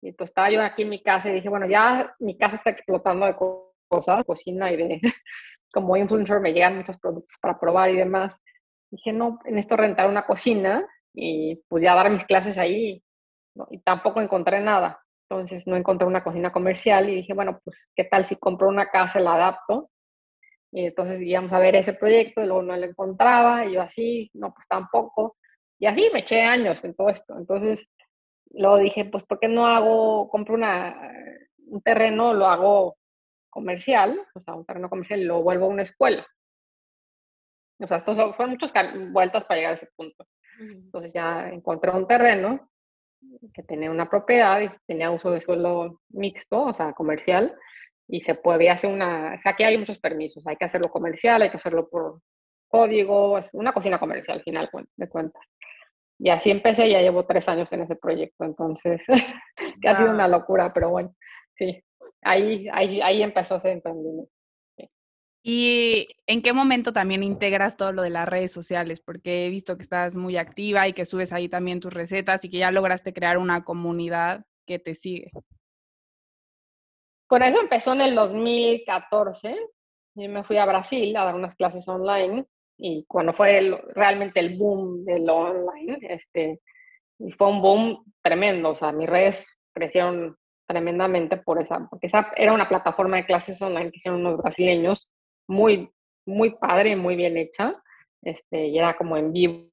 Y 0.01 0.09
entonces 0.09 0.31
estaba 0.31 0.49
yo 0.49 0.61
aquí 0.61 0.83
en 0.83 0.89
mi 0.89 1.01
casa 1.01 1.29
y 1.29 1.33
dije, 1.33 1.49
bueno, 1.49 1.67
ya 1.67 2.13
mi 2.19 2.37
casa 2.37 2.57
está 2.57 2.69
explotando 2.69 3.25
de 3.25 3.35
cosas, 3.89 4.23
cocina 4.25 4.71
y 4.71 4.77
de, 4.77 5.01
como 5.73 5.97
influencer 5.97 6.39
me 6.39 6.53
llegan 6.53 6.77
muchos 6.77 6.97
productos 6.97 7.35
para 7.41 7.59
probar 7.59 7.89
y 7.89 7.97
demás. 7.97 8.39
Dije, 8.91 9.11
no, 9.11 9.39
en 9.45 9.57
esto 9.57 9.75
rentar 9.75 10.09
una 10.09 10.25
cocina 10.25 10.85
y 11.13 11.61
pues 11.67 11.83
ya 11.83 11.95
dar 11.95 12.09
mis 12.09 12.25
clases 12.25 12.57
ahí. 12.57 13.03
Y 13.71 13.79
tampoco 13.79 14.21
encontré 14.21 14.59
nada. 14.61 15.01
Entonces 15.29 15.65
no 15.67 15.75
encontré 15.75 16.07
una 16.07 16.23
cocina 16.23 16.51
comercial 16.51 17.09
y 17.09 17.15
dije, 17.15 17.33
bueno, 17.33 17.59
pues 17.63 17.77
qué 17.95 18.05
tal 18.05 18.25
si 18.25 18.35
compro 18.35 18.67
una 18.69 18.89
casa 18.89 19.19
la 19.19 19.33
adapto. 19.33 19.89
Y 20.77 20.85
entonces 20.85 21.19
íbamos 21.23 21.51
a 21.53 21.57
ver 21.57 21.75
ese 21.75 21.93
proyecto 21.93 22.39
y 22.39 22.45
luego 22.45 22.61
no 22.61 22.77
lo 22.77 22.85
encontraba 22.85 23.65
y 23.65 23.73
yo 23.73 23.81
así, 23.81 24.29
no, 24.35 24.53
pues 24.53 24.67
tampoco. 24.67 25.35
Y 25.79 25.87
así 25.87 26.07
me 26.13 26.19
eché 26.19 26.43
años 26.43 26.85
en 26.85 26.93
todo 26.93 27.09
esto. 27.09 27.35
Entonces 27.35 27.83
luego 28.51 28.77
dije, 28.77 29.05
pues 29.05 29.23
¿por 29.23 29.39
qué 29.39 29.47
no 29.47 29.65
hago, 29.65 30.29
compro 30.29 30.53
una, 30.53 30.95
un 31.65 31.81
terreno, 31.81 32.35
lo 32.35 32.45
hago 32.45 32.95
comercial, 33.49 34.21
o 34.35 34.39
sea, 34.39 34.53
un 34.53 34.65
terreno 34.67 34.87
comercial 34.87 35.19
y 35.19 35.23
lo 35.23 35.41
vuelvo 35.41 35.65
a 35.65 35.69
una 35.69 35.81
escuela? 35.81 36.27
O 37.79 37.87
sea, 37.87 37.97
estos 37.97 38.35
fueron 38.35 38.51
muchas 38.51 38.71
vueltas 39.11 39.45
para 39.45 39.57
llegar 39.57 39.71
a 39.71 39.77
ese 39.77 39.89
punto. 39.95 40.27
Entonces 40.59 41.11
ya 41.11 41.49
encontré 41.49 41.89
un 41.89 42.05
terreno 42.05 42.69
que 43.51 43.63
tenía 43.63 43.89
una 43.89 44.11
propiedad 44.11 44.61
y 44.61 44.69
tenía 44.85 45.09
uso 45.09 45.31
de 45.31 45.41
suelo 45.41 46.01
mixto, 46.09 46.65
o 46.65 46.73
sea, 46.75 46.93
comercial, 46.93 47.57
y 48.07 48.21
se 48.21 48.35
puede 48.35 48.69
hacer 48.69 48.89
una, 48.91 49.35
o 49.37 49.41
sea, 49.41 49.51
aquí 49.51 49.63
hay 49.63 49.77
muchos 49.77 49.99
permisos, 49.99 50.45
hay 50.47 50.55
que 50.55 50.65
hacerlo 50.65 50.89
comercial, 50.89 51.41
hay 51.41 51.49
que 51.49 51.57
hacerlo 51.57 51.89
por 51.89 52.21
código, 52.69 53.37
es 53.37 53.49
una 53.53 53.73
cocina 53.73 53.99
comercial 53.99 54.37
al 54.37 54.43
final 54.43 54.69
de 54.95 55.09
cuentas. 55.09 55.43
Y 56.19 56.29
así 56.29 56.49
empecé, 56.49 56.89
ya 56.89 57.01
llevo 57.01 57.25
tres 57.25 57.47
años 57.47 57.71
en 57.73 57.81
ese 57.81 57.95
proyecto, 57.95 58.43
entonces, 58.45 59.01
que 59.81 59.89
ha 59.89 59.97
sido 59.97 60.11
una 60.11 60.27
locura, 60.27 60.73
pero 60.73 60.89
bueno, 60.89 61.13
sí, 61.55 61.83
ahí, 62.21 62.67
ahí, 62.71 63.01
ahí 63.01 63.21
empezó 63.21 63.57
ese 63.57 63.71
emprendimiento. 63.71 64.31
¿Y 65.43 66.09
en 66.25 66.41
qué 66.41 66.51
momento 66.51 66.91
también 66.91 67.23
integras 67.23 67.77
todo 67.77 67.93
lo 67.93 68.01
de 68.01 68.09
las 68.09 68.27
redes 68.27 68.51
sociales? 68.51 68.99
Porque 68.99 69.45
he 69.45 69.49
visto 69.49 69.77
que 69.77 69.83
estás 69.83 70.13
muy 70.15 70.35
activa 70.35 70.89
y 70.89 70.93
que 70.93 71.05
subes 71.05 71.31
ahí 71.31 71.47
también 71.47 71.79
tus 71.79 71.93
recetas 71.93 72.43
y 72.43 72.49
que 72.49 72.57
ya 72.57 72.71
lograste 72.71 73.13
crear 73.13 73.37
una 73.37 73.63
comunidad 73.63 74.45
que 74.65 74.77
te 74.77 74.93
sigue. 74.93 75.31
Por 77.27 77.43
eso 77.43 77.61
empezó 77.61 77.93
en 77.93 78.01
el 78.01 78.15
2014. 78.15 79.57
Yo 80.15 80.29
me 80.29 80.43
fui 80.43 80.57
a 80.57 80.65
Brasil 80.65 81.15
a 81.15 81.25
dar 81.25 81.35
unas 81.35 81.55
clases 81.55 81.87
online 81.87 82.45
y 82.77 83.05
cuando 83.07 83.33
fue 83.33 83.59
realmente 83.93 84.39
el 84.39 84.57
boom 84.57 85.03
de 85.03 85.19
lo 85.19 85.35
online, 85.35 85.97
este, 86.01 86.61
fue 87.37 87.49
un 87.49 87.61
boom 87.61 88.03
tremendo. 88.21 88.71
O 88.71 88.77
sea, 88.77 88.91
mis 88.91 89.09
redes 89.09 89.45
crecieron 89.73 90.37
tremendamente 90.67 91.37
por 91.37 91.61
esa, 91.61 91.87
porque 91.89 92.07
esa 92.07 92.31
era 92.35 92.53
una 92.53 92.67
plataforma 92.67 93.17
de 93.17 93.25
clases 93.25 93.61
online 93.61 93.91
que 93.91 93.97
hicieron 93.97 94.21
unos 94.21 94.37
brasileños 94.37 95.09
muy, 95.47 95.89
muy 96.25 96.51
padre, 96.55 96.95
muy 96.95 97.15
bien 97.15 97.37
hecha. 97.37 97.75
Este, 98.21 98.67
y 98.67 98.77
era 98.77 98.95
como 98.97 99.17
en 99.17 99.31
vivo 99.31 99.69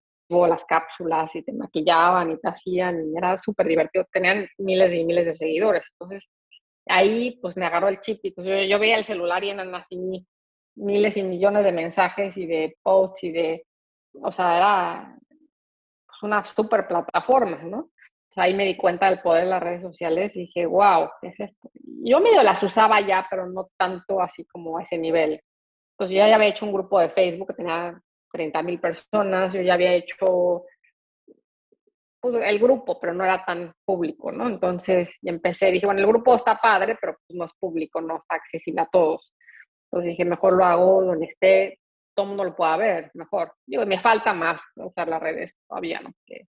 las 0.47 0.65
cápsulas 0.65 1.35
y 1.35 1.43
te 1.43 1.53
maquillaban 1.53 2.33
y 2.33 2.39
te 2.39 2.49
hacían 2.49 3.11
y 3.11 3.17
era 3.17 3.39
súper 3.39 3.67
divertido. 3.67 4.07
Tenían 4.13 4.47
miles 4.59 4.95
y 4.95 5.05
miles 5.05 5.27
de 5.27 5.37
seguidores. 5.37 5.85
Entonces, 5.93 6.25
ahí 6.87 7.39
pues 7.41 7.57
me 7.57 7.67
agarró 7.67 7.89
el 7.89 8.01
chip 8.01 8.21
y 8.23 8.31
pues, 8.31 8.47
yo, 8.47 8.55
yo 8.63 8.79
veía 8.79 8.97
el 8.97 9.05
celular 9.05 9.43
y 9.45 9.51
eran 9.51 9.75
así 9.75 10.27
miles 10.77 11.17
y 11.17 11.23
millones 11.23 11.65
de 11.65 11.73
mensajes 11.73 12.37
y 12.37 12.47
de 12.47 12.77
posts 12.83 13.25
y 13.25 13.33
de, 13.33 13.67
o 14.23 14.33
sea, 14.33 14.57
era 14.57 15.17
pues, 16.07 16.23
una 16.23 16.45
súper 16.45 16.87
plataforma, 16.87 17.59
¿no? 17.63 17.79
O 17.79 18.33
sea, 18.35 18.45
ahí 18.45 18.55
me 18.55 18.65
di 18.65 18.77
cuenta 18.77 19.09
del 19.09 19.21
poder 19.21 19.45
de 19.45 19.51
las 19.51 19.63
redes 19.63 19.83
sociales 19.83 20.35
y 20.35 20.41
dije, 20.41 20.67
wow, 20.67 21.09
¿qué 21.21 21.29
es 21.29 21.41
esto? 21.41 21.71
Yo 22.03 22.21
medio 22.21 22.43
las 22.43 22.63
usaba 22.63 23.01
ya, 23.01 23.27
pero 23.31 23.47
no 23.47 23.69
tanto 23.77 24.21
así 24.21 24.45
como 24.47 24.79
a 24.79 24.83
ese 24.83 24.99
nivel. 24.99 25.41
Entonces 25.93 26.17
yo 26.17 26.27
ya 26.27 26.35
había 26.35 26.49
hecho 26.49 26.67
un 26.67 26.73
grupo 26.73 26.99
de 26.99 27.11
Facebook 27.11 27.49
que 27.49 27.55
tenía 27.55 28.01
30 28.33 28.63
mil 28.63 28.81
personas, 28.81 29.55
yo 29.55 29.63
ya 29.63 29.75
había 29.75 29.95
hecho 29.95 30.65
pues, 32.33 32.43
el 32.43 32.59
grupo, 32.59 32.99
pero 32.99 33.13
no 33.13 33.23
era 33.25 33.45
tan 33.45 33.75
público, 33.85 34.33
¿no? 34.33 34.49
Entonces 34.49 35.17
ya 35.21 35.31
empecé, 35.31 35.71
dije, 35.71 35.85
bueno, 35.85 36.01
el 36.01 36.07
grupo 36.07 36.35
está 36.35 36.57
padre, 36.57 36.97
pero 37.01 37.19
pues, 37.27 37.37
no 37.37 37.45
es 37.45 37.53
público, 37.59 38.01
no 38.01 38.17
está 38.17 38.37
accesible 38.37 38.81
a 38.81 38.89
todos. 38.91 39.35
Entonces 39.87 40.11
dije, 40.13 40.25
mejor 40.25 40.55
lo 40.55 40.65
hago 40.65 41.05
donde 41.05 41.27
esté, 41.27 41.81
todo 42.15 42.25
el 42.25 42.29
mundo 42.31 42.45
lo 42.45 42.57
pueda 42.57 42.77
ver, 42.79 43.11
mejor. 43.13 43.53
Digo, 43.67 43.85
me 43.85 44.01
falta 44.01 44.33
más 44.33 44.63
usar 44.77 45.07
las 45.09 45.23
redes 45.23 45.55
todavía, 45.69 46.01
¿no? 46.01 46.13
Porque 46.13 46.47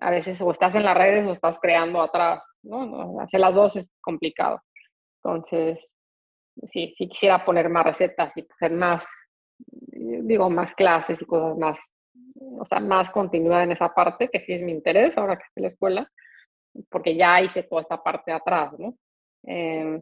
a 0.00 0.10
veces 0.10 0.40
o 0.40 0.50
estás 0.50 0.74
en 0.74 0.84
las 0.84 0.96
redes 0.96 1.26
o 1.26 1.32
estás 1.32 1.58
creando 1.60 2.00
atrás, 2.00 2.42
¿no? 2.62 2.86
no 2.86 3.20
hacer 3.20 3.40
las 3.40 3.54
dos 3.54 3.76
es 3.76 3.90
complicado. 4.00 4.62
Entonces, 5.22 5.94
sí, 6.72 6.94
sí 6.96 7.08
quisiera 7.08 7.44
poner 7.44 7.68
más 7.68 7.84
recetas 7.84 8.32
y 8.36 8.46
hacer 8.50 8.72
más, 8.72 9.06
digo, 9.66 10.48
más 10.48 10.74
clases 10.74 11.20
y 11.20 11.26
cosas 11.26 11.58
más, 11.58 11.76
o 12.40 12.64
sea, 12.66 12.80
más 12.80 13.10
continuidad 13.10 13.62
en 13.62 13.72
esa 13.72 13.92
parte, 13.94 14.28
que 14.28 14.40
sí 14.40 14.52
es 14.52 14.62
mi 14.62 14.72
interés 14.72 15.16
ahora 15.16 15.36
que 15.36 15.44
estoy 15.44 15.60
en 15.60 15.62
la 15.62 15.68
escuela, 15.68 16.12
porque 16.88 17.16
ya 17.16 17.40
hice 17.42 17.62
toda 17.64 17.82
esta 17.82 18.02
parte 18.02 18.32
atrás, 18.32 18.72
¿no? 18.78 18.94
Em, 19.44 20.00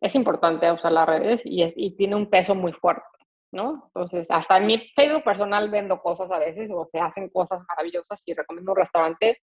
es 0.00 0.14
importante 0.14 0.70
usar 0.72 0.92
las 0.92 1.06
redes 1.06 1.40
y, 1.44 1.62
y 1.76 1.96
tiene 1.96 2.16
un 2.16 2.30
peso 2.30 2.54
muy 2.54 2.72
fuerte, 2.72 3.02
¿no? 3.52 3.84
Entonces, 3.88 4.26
hasta 4.30 4.56
en 4.58 4.66
mi 4.66 4.78
Facebook 4.94 5.24
personal 5.24 5.70
vendo 5.70 6.00
cosas 6.00 6.30
a 6.30 6.38
veces 6.38 6.70
o 6.72 6.86
se 6.90 7.00
hacen 7.00 7.28
cosas 7.28 7.60
maravillosas 7.68 8.22
y 8.26 8.34
recomiendo 8.34 8.72
un 8.72 8.78
restaurante, 8.78 9.38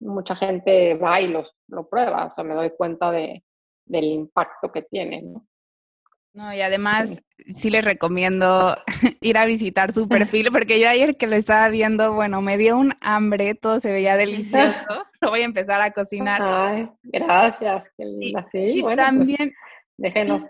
mucha 0.00 0.36
gente 0.36 0.94
va 0.94 1.20
y 1.20 1.28
los, 1.28 1.54
lo 1.68 1.88
prueba, 1.88 2.26
o 2.26 2.34
sea, 2.34 2.44
me 2.44 2.54
doy 2.54 2.70
cuenta 2.70 3.10
de, 3.10 3.42
del 3.86 4.04
impacto 4.04 4.70
que 4.72 4.82
tiene, 4.82 5.22
¿no? 5.22 5.46
No, 6.34 6.52
y 6.52 6.60
además 6.60 7.22
sí 7.54 7.70
les 7.70 7.84
recomiendo 7.84 8.76
ir 9.20 9.38
a 9.38 9.46
visitar 9.46 9.92
su 9.92 10.08
perfil, 10.08 10.50
porque 10.52 10.80
yo 10.80 10.88
ayer 10.88 11.16
que 11.16 11.28
lo 11.28 11.36
estaba 11.36 11.68
viendo, 11.68 12.12
bueno, 12.12 12.42
me 12.42 12.58
dio 12.58 12.76
un 12.76 12.92
hambre, 13.00 13.54
todo 13.54 13.80
se 13.80 13.92
veía 13.92 14.16
delicioso. 14.16 14.78
Lo 15.20 15.30
voy 15.30 15.40
a 15.40 15.44
empezar 15.44 15.80
a 15.80 15.92
cocinar. 15.92 16.42
Ay, 16.42 16.90
gracias, 17.04 17.84
linda. 17.96 18.46
Sí, 18.52 18.58
y 18.58 18.82
pues, 18.82 18.96
también, 18.96 19.54
déjenos. 19.96 20.42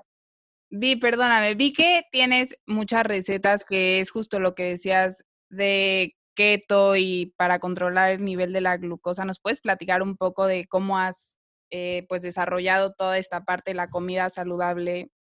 Vi, 0.69 0.97
perdóname, 0.97 1.55
vi 1.55 1.73
que 1.73 2.03
tienes 2.11 2.57
muchas 2.67 3.05
recetas 3.05 3.65
que 3.65 4.01
es 4.01 4.11
justo 4.11 4.41
lo 4.41 4.57
que 4.57 4.65
decías 4.65 5.25
de 5.49 6.17
keto 6.35 6.97
y 6.97 7.33
para 7.37 7.61
controlar 7.61 8.11
el 8.11 8.25
nivel 8.25 8.53
de 8.53 8.63
la 8.63 8.77
glucosa. 8.79 9.25
¿Nos 9.25 9.39
puedes 9.39 9.61
platicar 9.61 10.03
un 10.03 10.17
poco 10.17 10.47
de 10.47 10.67
cómo 10.67 10.99
has 10.99 11.39
eh, 11.71 12.05
pues 12.09 12.23
desarrollado 12.23 12.95
toda 12.95 13.19
esta 13.19 13.45
parte 13.45 13.71
de 13.71 13.77
la 13.77 13.91
comida 13.91 14.29
saludable 14.31 15.13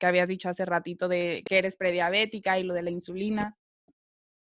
que 0.00 0.06
habías 0.06 0.28
dicho 0.28 0.48
hace 0.48 0.64
ratito 0.64 1.06
de 1.06 1.42
que 1.46 1.58
eres 1.58 1.76
prediabética 1.76 2.58
y 2.58 2.64
lo 2.64 2.74
de 2.74 2.82
la 2.82 2.90
insulina. 2.90 3.56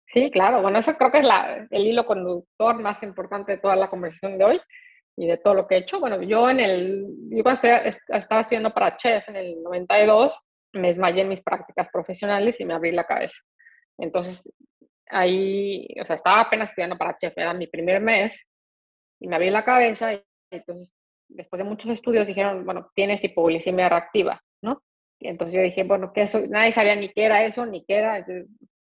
Sí, 0.08 0.32
claro. 0.32 0.62
Bueno, 0.62 0.80
eso 0.80 0.96
creo 0.96 1.12
que 1.12 1.20
es 1.20 1.26
la, 1.26 1.68
el 1.70 1.88
hilo 1.88 2.06
conductor 2.06 2.80
más 2.82 3.02
importante 3.04 3.54
de 3.54 3.58
toda 3.60 3.76
la 3.76 3.90
conversación 3.90 4.38
de 4.38 4.46
hoy 4.46 4.62
y 5.16 5.28
de 5.28 5.38
todo 5.38 5.54
lo 5.54 5.68
que 5.68 5.76
he 5.76 5.80
hecho. 5.80 6.00
Bueno, 6.00 6.22
yo 6.24 6.50
en 6.50 6.60
el, 6.60 7.06
yo 7.30 7.44
cuando 7.44 7.62
estaba 7.62 8.42
estudiando 8.42 8.74
para 8.74 8.98
chef 8.98 9.30
en 9.30 9.36
el 9.36 9.62
92, 9.62 10.40
me 10.74 10.88
desmayé 10.88 11.22
en 11.22 11.30
mis 11.30 11.42
prácticas 11.42 11.88
profesionales 11.92 12.60
y 12.60 12.66
me 12.66 12.74
abrí 12.74 12.92
la 12.92 13.06
cabeza. 13.06 13.38
Entonces, 13.98 14.42
ahí, 15.08 15.86
o 16.02 16.06
sea, 16.06 16.16
estaba 16.16 16.42
apenas 16.42 16.72
estudiando 16.72 16.98
para 16.98 17.18
chef, 17.18 17.38
era 17.38 17.54
mi 17.54 17.68
primer 17.68 18.02
mes, 18.02 18.42
y 19.20 19.28
me 19.28 19.36
abrí 19.36 19.50
la 19.50 19.64
cabeza 19.64 20.14
y 20.14 20.24
entonces 20.50 20.94
después 21.30 21.58
de 21.60 21.70
muchos 21.70 21.92
estudios 21.92 22.28
dijeron, 22.28 22.66
bueno, 22.66 22.90
tienes 22.96 23.24
hipoglicemia 23.24 23.90
reactiva, 23.90 24.42
¿no? 24.62 24.82
Entonces 25.22 25.56
yo 25.56 25.62
dije, 25.62 25.84
bueno, 25.84 26.12
¿qué 26.14 26.24
eso? 26.24 26.40
Nadie 26.48 26.74
sabía 26.74 26.96
ni 26.96 27.10
qué 27.10 27.26
era 27.26 27.44
eso, 27.46 27.66
ni 27.66 27.86
qué 27.86 27.98
era. 27.98 28.26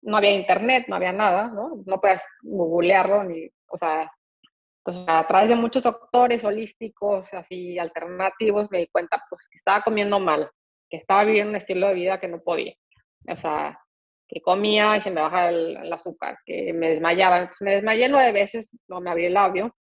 no 0.02 0.18
había 0.18 0.32
internet, 0.32 0.86
no 0.88 0.96
había 0.96 1.14
nada, 1.14 1.48
¿no? 1.48 1.82
No 1.86 2.02
puedes 2.02 2.22
googlearlo, 2.44 3.24
ni, 3.24 3.50
o 3.68 3.78
sea, 3.78 4.12
a 5.08 5.28
través 5.28 5.50
de 5.50 5.56
muchos 5.56 5.84
doctores 5.84 6.44
holísticos, 6.44 7.34
así, 7.34 7.80
alternativos, 7.80 8.70
me 8.70 8.80
di 8.80 8.88
cuenta, 8.88 9.24
pues, 9.30 9.48
que 9.50 9.58
estaba 9.58 9.82
comiendo 9.82 10.20
mal, 10.20 10.50
que 10.90 10.98
estaba 10.98 11.24
viviendo 11.24 11.50
un 11.52 11.56
estilo 11.56 11.88
de 11.88 11.96
vida 11.96 12.20
que 12.20 12.28
no 12.28 12.42
podía. 12.42 12.76
O 13.28 13.38
sea, 13.38 13.80
que 14.28 14.42
comía 14.42 14.98
y 14.98 15.02
se 15.02 15.12
me 15.12 15.22
bajaba 15.22 15.50
el, 15.50 15.92
azúcar, 15.92 16.38
que 16.46 16.74
me 16.74 16.90
desmayaba. 16.90 17.40
Entonces 17.40 17.62
me 17.62 17.76
desmayé 17.76 18.10
nueve 18.10 18.32
veces, 18.32 18.78
no 18.88 19.02
me 19.02 19.10
abrí 19.10 19.26
el 19.26 19.34
labio. 19.34 19.76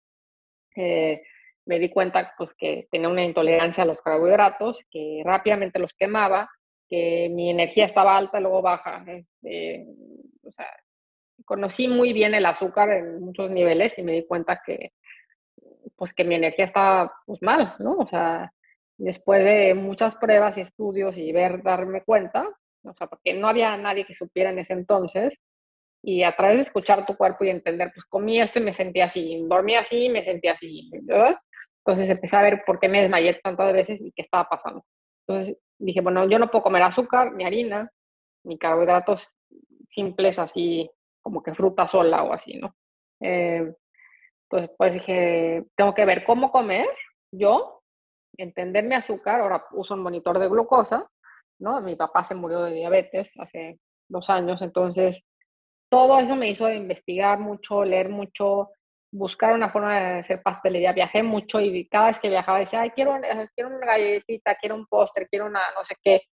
Eh, 0.75 1.21
me 1.65 1.79
di 1.79 1.89
cuenta 1.89 2.33
pues 2.37 2.51
que 2.57 2.87
tenía 2.91 3.09
una 3.09 3.23
intolerancia 3.23 3.83
a 3.83 3.87
los 3.87 4.01
carbohidratos, 4.01 4.79
que 4.89 5.21
rápidamente 5.25 5.79
los 5.79 5.93
quemaba, 5.93 6.49
que 6.87 7.29
mi 7.31 7.49
energía 7.49 7.85
estaba 7.85 8.17
alta, 8.17 8.39
y 8.39 8.43
luego 8.43 8.61
baja. 8.61 9.03
Este, 9.07 9.85
o 10.43 10.51
sea, 10.51 10.67
conocí 11.43 11.87
muy 11.87 12.13
bien 12.13 12.33
el 12.35 12.45
azúcar 12.45 12.91
en 12.91 13.19
muchos 13.19 13.49
niveles 13.49 13.97
y 13.97 14.03
me 14.03 14.13
di 14.13 14.25
cuenta 14.25 14.61
que 14.65 14.91
pues 15.95 16.13
que 16.13 16.23
mi 16.23 16.35
energía 16.35 16.65
estaba 16.65 17.13
pues, 17.25 17.41
mal, 17.41 17.75
¿no? 17.79 17.97
O 17.97 18.07
sea, 18.07 18.51
después 18.97 19.43
de 19.43 19.73
muchas 19.73 20.15
pruebas 20.15 20.57
y 20.57 20.61
estudios 20.61 21.17
y 21.17 21.31
ver, 21.31 21.63
darme 21.63 22.01
cuenta, 22.03 22.47
o 22.83 22.93
sea, 22.93 23.07
porque 23.07 23.33
no 23.33 23.47
había 23.47 23.75
nadie 23.77 24.05
que 24.05 24.15
supiera 24.15 24.49
en 24.49 24.59
ese 24.59 24.73
entonces, 24.73 25.33
y 26.07 26.21
a 26.21 26.35
través 26.35 26.57
de 26.57 26.61
escuchar 26.61 27.03
tu 27.03 27.17
cuerpo 27.17 27.43
y 27.43 27.49
entender, 27.49 27.91
pues 27.91 28.05
comí 28.05 28.39
esto 28.39 28.59
y 28.59 28.61
me 28.61 28.75
sentía 28.75 29.05
así, 29.05 29.43
dormía 29.47 29.79
así 29.79 30.05
y 30.05 30.09
me 30.09 30.23
sentía 30.23 30.51
así, 30.51 30.87
¿verdad? 31.01 31.35
Entonces 31.83 32.11
empecé 32.11 32.35
a 32.37 32.43
ver 32.43 32.63
por 32.63 32.79
qué 32.79 32.87
me 32.87 33.01
desmayé 33.01 33.33
tantas 33.41 33.73
veces 33.73 33.99
y 33.99 34.11
qué 34.11 34.21
estaba 34.21 34.47
pasando. 34.47 34.85
Entonces 35.27 35.57
dije, 35.79 36.01
bueno, 36.01 36.29
yo 36.29 36.37
no 36.37 36.51
puedo 36.51 36.61
comer 36.61 36.83
azúcar, 36.83 37.33
ni 37.33 37.43
harina, 37.43 37.89
ni 38.43 38.59
carbohidratos 38.59 39.33
simples 39.87 40.37
así, 40.37 40.87
como 41.23 41.41
que 41.41 41.55
fruta 41.55 41.87
sola 41.87 42.21
o 42.21 42.33
así, 42.33 42.55
¿no? 42.57 42.75
Eh, 43.21 43.73
entonces, 44.43 44.75
pues 44.77 44.93
dije, 44.93 45.65
tengo 45.75 45.95
que 45.95 46.05
ver 46.05 46.23
cómo 46.23 46.51
comer 46.51 46.87
yo, 47.31 47.81
entender 48.37 48.83
mi 48.83 48.93
azúcar, 48.93 49.41
ahora 49.41 49.65
uso 49.71 49.95
un 49.95 50.03
monitor 50.03 50.37
de 50.37 50.49
glucosa, 50.49 51.09
¿no? 51.57 51.81
Mi 51.81 51.95
papá 51.95 52.23
se 52.23 52.35
murió 52.35 52.61
de 52.61 52.73
diabetes 52.73 53.33
hace 53.39 53.79
dos 54.07 54.29
años, 54.29 54.61
entonces 54.61 55.25
todo 55.95 56.19
eso 56.19 56.35
me 56.35 56.49
hizo 56.49 56.69
investigar 56.69 57.39
mucho, 57.39 57.85
leer 57.85 58.09
mucho, 58.09 58.71
buscar 59.13 59.53
una 59.53 59.69
forma 59.69 59.97
de 59.97 60.19
hacer 60.19 60.41
pastelería. 60.43 60.91
Viajé 60.91 61.23
mucho 61.23 61.61
y 61.61 61.87
cada 61.87 62.07
vez 62.07 62.19
que 62.19 62.27
viajaba 62.27 62.59
decía, 62.59 62.81
ay, 62.81 62.89
quiero, 62.89 63.17
quiero 63.55 63.69
una 63.69 63.85
galletita, 63.85 64.55
quiero 64.55 64.75
un 64.75 64.87
postre, 64.87 65.25
quiero 65.29 65.45
una 65.45 65.61
no 65.73 65.85
sé 65.85 65.95
qué. 66.03 66.23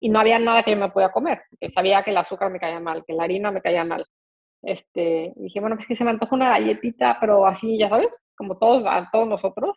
Y 0.00 0.08
no 0.08 0.20
había 0.20 0.38
nada 0.38 0.62
que 0.62 0.70
yo 0.70 0.76
me 0.76 0.90
pudiera 0.90 1.12
comer, 1.12 1.42
porque 1.50 1.68
sabía 1.68 2.04
que 2.04 2.12
el 2.12 2.16
azúcar 2.16 2.52
me 2.52 2.60
caía 2.60 2.78
mal, 2.78 3.04
que 3.04 3.12
la 3.12 3.24
harina 3.24 3.50
me 3.50 3.60
caía 3.60 3.84
mal. 3.84 4.06
Este, 4.62 5.32
dije, 5.34 5.58
bueno, 5.58 5.74
pues 5.74 5.88
que 5.88 5.96
se 5.96 6.04
me 6.04 6.10
antoja 6.10 6.36
una 6.36 6.50
galletita, 6.50 7.18
pero 7.20 7.44
así, 7.44 7.76
ya 7.76 7.88
sabes, 7.88 8.10
como 8.36 8.56
todos, 8.56 8.84
a 8.86 9.08
todos 9.10 9.26
nosotros, 9.26 9.76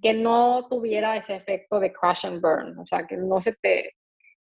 que 0.00 0.14
no 0.14 0.68
tuviera 0.70 1.18
ese 1.18 1.36
efecto 1.36 1.80
de 1.80 1.92
crash 1.92 2.24
and 2.24 2.40
burn, 2.40 2.78
o 2.78 2.86
sea, 2.86 3.06
que 3.06 3.18
no 3.18 3.42
se 3.42 3.52
te, 3.60 3.92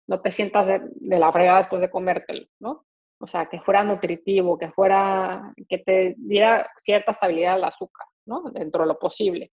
no 0.06 0.22
te 0.22 0.32
sientas 0.32 0.66
de, 0.66 1.18
la 1.18 1.30
fregada 1.32 1.58
después 1.58 1.82
de 1.82 1.90
comértelo, 1.90 2.46
¿no? 2.60 2.86
O 3.18 3.26
sea, 3.26 3.46
que 3.46 3.60
fuera 3.60 3.82
nutritivo, 3.82 4.58
que 4.58 4.70
fuera, 4.70 5.54
que 5.68 5.78
te 5.78 6.14
diera 6.18 6.70
cierta 6.78 7.12
estabilidad 7.12 7.54
al 7.54 7.64
azúcar, 7.64 8.06
¿no? 8.26 8.50
Dentro 8.50 8.82
de 8.82 8.88
lo 8.88 8.98
posible. 8.98 9.52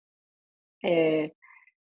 Eh, 0.83 1.33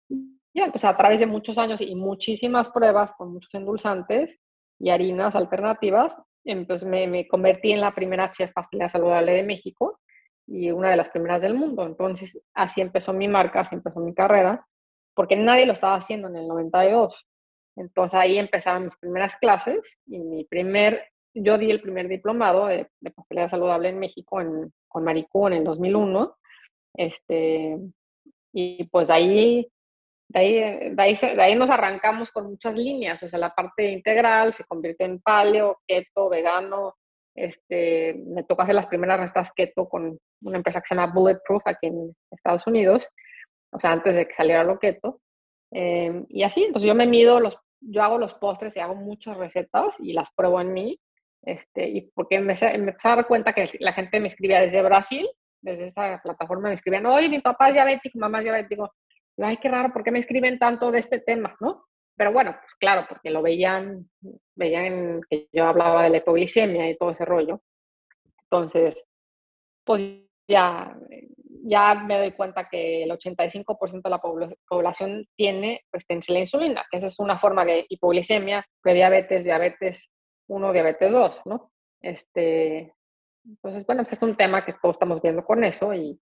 y 0.09 0.61
entonces 0.61 0.85
a 0.85 0.95
través 0.95 1.19
de 1.19 1.25
muchos 1.25 1.57
años 1.57 1.81
y 1.81 1.95
muchísimas 1.95 2.69
pruebas 2.69 3.11
con 3.17 3.33
muchos 3.33 3.53
endulzantes 3.53 4.39
y 4.79 4.89
harinas 4.89 5.35
alternativas, 5.35 6.13
entonces 6.45 6.87
me, 6.87 7.07
me 7.07 7.27
convertí 7.27 7.73
en 7.73 7.81
la 7.81 7.93
primera 7.93 8.31
chef 8.31 8.53
pastelera 8.53 8.89
saludable 8.89 9.33
de 9.33 9.43
México 9.43 9.99
y 10.47 10.71
una 10.71 10.91
de 10.91 10.97
las 10.97 11.09
primeras 11.09 11.41
del 11.41 11.55
mundo. 11.55 11.85
Entonces 11.85 12.39
así 12.53 12.81
empezó 12.81 13.13
mi 13.13 13.27
marca, 13.27 13.61
así 13.61 13.75
empezó 13.75 13.99
mi 13.99 14.13
carrera, 14.13 14.65
porque 15.13 15.35
nadie 15.35 15.65
lo 15.65 15.73
estaba 15.73 15.95
haciendo 15.95 16.27
en 16.27 16.37
el 16.37 16.47
92. 16.47 17.15
Entonces 17.77 18.19
ahí 18.19 18.37
empezaron 18.37 18.85
mis 18.85 18.95
primeras 18.95 19.35
clases 19.37 19.81
y 20.05 20.19
mi 20.19 20.45
primer, 20.45 21.03
yo 21.35 21.57
di 21.57 21.69
el 21.69 21.81
primer 21.81 22.07
diplomado 22.07 22.67
de, 22.67 22.87
de 22.99 23.11
pastelería 23.11 23.49
saludable 23.49 23.89
en 23.89 23.99
México 23.99 24.41
en, 24.41 24.73
con 24.87 25.03
Maricú 25.03 25.47
en 25.47 25.53
el 25.53 25.63
2001. 25.63 26.35
Este, 26.93 27.77
y 28.53 28.85
pues 28.85 29.07
de 29.07 29.13
ahí, 29.13 29.67
de 30.29 30.39
ahí, 30.39 30.57
ahí, 30.97 31.15
de 31.15 31.41
ahí 31.41 31.55
nos 31.55 31.69
arrancamos 31.69 32.31
con 32.31 32.47
muchas 32.49 32.73
líneas, 32.73 33.21
o 33.21 33.27
sea, 33.27 33.37
la 33.37 33.53
parte 33.53 33.91
integral 33.91 34.53
se 34.53 34.63
convirtió 34.63 35.05
en 35.05 35.19
paleo, 35.19 35.81
keto, 35.85 36.29
vegano, 36.29 36.95
este, 37.35 38.13
me 38.13 38.43
tocó 38.43 38.61
hacer 38.61 38.75
las 38.75 38.87
primeras 38.87 39.19
recetas 39.19 39.51
keto 39.51 39.89
con 39.89 40.17
una 40.41 40.57
empresa 40.57 40.79
que 40.79 40.87
se 40.87 40.95
llama 40.95 41.13
Bulletproof 41.13 41.63
aquí 41.65 41.87
en 41.87 42.15
Estados 42.31 42.65
Unidos, 42.65 43.09
o 43.71 43.79
sea, 43.79 43.91
antes 43.91 44.15
de 44.15 44.25
que 44.25 44.35
saliera 44.35 44.63
lo 44.63 44.79
keto. 44.79 45.19
Eh, 45.71 46.23
y 46.29 46.43
así, 46.43 46.63
entonces 46.63 46.87
yo 46.87 46.95
me 46.95 47.07
mido 47.07 47.41
los 47.41 47.57
yo 47.87 48.01
hago 48.01 48.17
los 48.17 48.33
postres 48.35 48.75
y 48.75 48.79
hago 48.79 48.95
muchas 48.95 49.37
recetas 49.37 49.93
y 49.99 50.13
las 50.13 50.29
pruebo 50.35 50.61
en 50.61 50.73
mí. 50.73 50.99
Este, 51.45 51.87
y 51.87 52.01
porque 52.13 52.39
me, 52.39 52.55
empecé 52.59 53.07
a 53.07 53.15
dar 53.15 53.27
cuenta 53.27 53.53
que 53.53 53.69
la 53.79 53.93
gente 53.93 54.19
me 54.19 54.27
escribía 54.27 54.61
desde 54.61 54.81
Brasil, 54.81 55.29
desde 55.61 55.87
esa 55.87 56.19
plataforma 56.21 56.69
me 56.69 56.75
escribían, 56.75 57.05
oye, 57.05 57.29
mi 57.29 57.39
papá 57.39 57.67
es 57.69 57.75
diabético, 57.75 58.19
mamá 58.19 58.39
es 58.39 58.45
diabético. 58.45 58.93
Y, 59.37 59.43
Ay, 59.43 59.57
qué 59.57 59.69
raro, 59.69 59.93
¿por 59.93 60.03
qué 60.03 60.11
me 60.11 60.19
escriben 60.19 60.57
tanto 60.57 60.91
de 60.91 60.99
este 60.99 61.19
tema, 61.19 61.55
no? 61.59 61.85
Pero 62.17 62.31
bueno, 62.31 62.51
pues 62.51 62.73
claro, 62.79 63.05
porque 63.07 63.29
lo 63.29 63.41
veían, 63.41 64.09
veían 64.55 65.21
que 65.29 65.47
yo 65.51 65.65
hablaba 65.65 66.03
de 66.03 66.09
la 66.09 66.17
hipoglicemia 66.17 66.89
y 66.89 66.97
todo 66.97 67.11
ese 67.11 67.25
rollo. 67.25 67.61
Entonces, 68.43 69.03
pues 69.83 70.23
ya 70.47 70.95
ya 71.67 71.95
me 71.95 72.17
doy 72.17 72.31
cuenta 72.31 72.69
que 72.69 73.03
el 73.03 73.11
85% 73.11 74.01
de 74.03 74.09
la 74.09 74.21
población 74.21 75.25
tiene 75.35 75.83
resistencia 75.91 76.31
a 76.31 76.35
la 76.35 76.39
insulina, 76.41 76.85
que 76.89 76.97
esa 76.97 77.07
es 77.07 77.19
una 77.19 77.39
forma 77.39 77.65
de 77.65 77.85
hipoglicemia, 77.89 78.65
prediabetes, 78.81 79.43
diabetes 79.43 80.09
1, 80.47 80.73
diabetes 80.73 81.11
2, 81.11 81.41
¿no? 81.45 81.71
Este, 82.01 82.93
entonces, 83.45 83.85
bueno, 83.85 84.03
pues 84.03 84.13
es 84.13 84.21
un 84.21 84.35
tema 84.35 84.65
que 84.65 84.73
todos 84.73 84.95
estamos 84.95 85.21
viendo 85.21 85.43
con 85.43 85.63
eso 85.63 85.93
y 85.93 86.19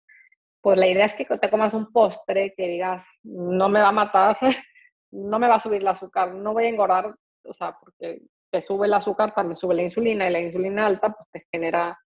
pues 0.61 0.77
la 0.77 0.87
idea 0.87 1.05
es 1.05 1.13
que 1.13 1.25
te 1.25 1.49
comas 1.49 1.73
un 1.73 1.91
postre 1.91 2.53
que 2.55 2.67
digas, 2.67 3.05
no 3.23 3.69
me 3.69 3.79
va 3.79 3.89
a 3.89 3.93
matar, 3.93 4.37
no 5.11 5.39
me 5.39 5.47
va 5.47 5.55
a 5.55 5.59
subir 5.59 5.81
el 5.81 5.87
azúcar, 5.87 6.33
no 6.33 6.53
voy 6.53 6.65
a 6.65 6.69
engordar, 6.69 7.15
o 7.43 7.53
sea, 7.53 7.77
porque 7.79 8.21
te 8.49 8.61
sube 8.61 8.87
el 8.87 8.93
azúcar, 8.93 9.33
también 9.33 9.57
sube 9.57 9.75
la 9.75 9.83
insulina 9.83 10.27
y 10.27 10.31
la 10.31 10.39
insulina 10.39 10.85
alta 10.85 11.13
pues 11.13 11.29
te 11.31 11.47
genera 11.51 11.97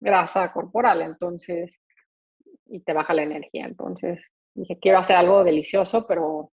grasa 0.00 0.52
corporal, 0.52 1.02
entonces 1.02 1.78
y 2.66 2.80
te 2.80 2.92
baja 2.92 3.14
la 3.14 3.22
energía. 3.22 3.66
Entonces 3.66 4.20
dije, 4.54 4.78
quiero 4.78 4.98
hacer 4.98 5.16
algo 5.16 5.44
delicioso, 5.44 6.06
pero 6.06 6.50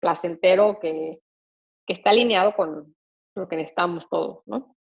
placentero, 0.00 0.78
que, 0.80 1.18
que 1.86 1.92
está 1.92 2.10
alineado 2.10 2.54
con 2.54 2.94
lo 3.34 3.48
que 3.48 3.56
necesitamos 3.56 4.08
todos, 4.10 4.42
¿no? 4.46 4.76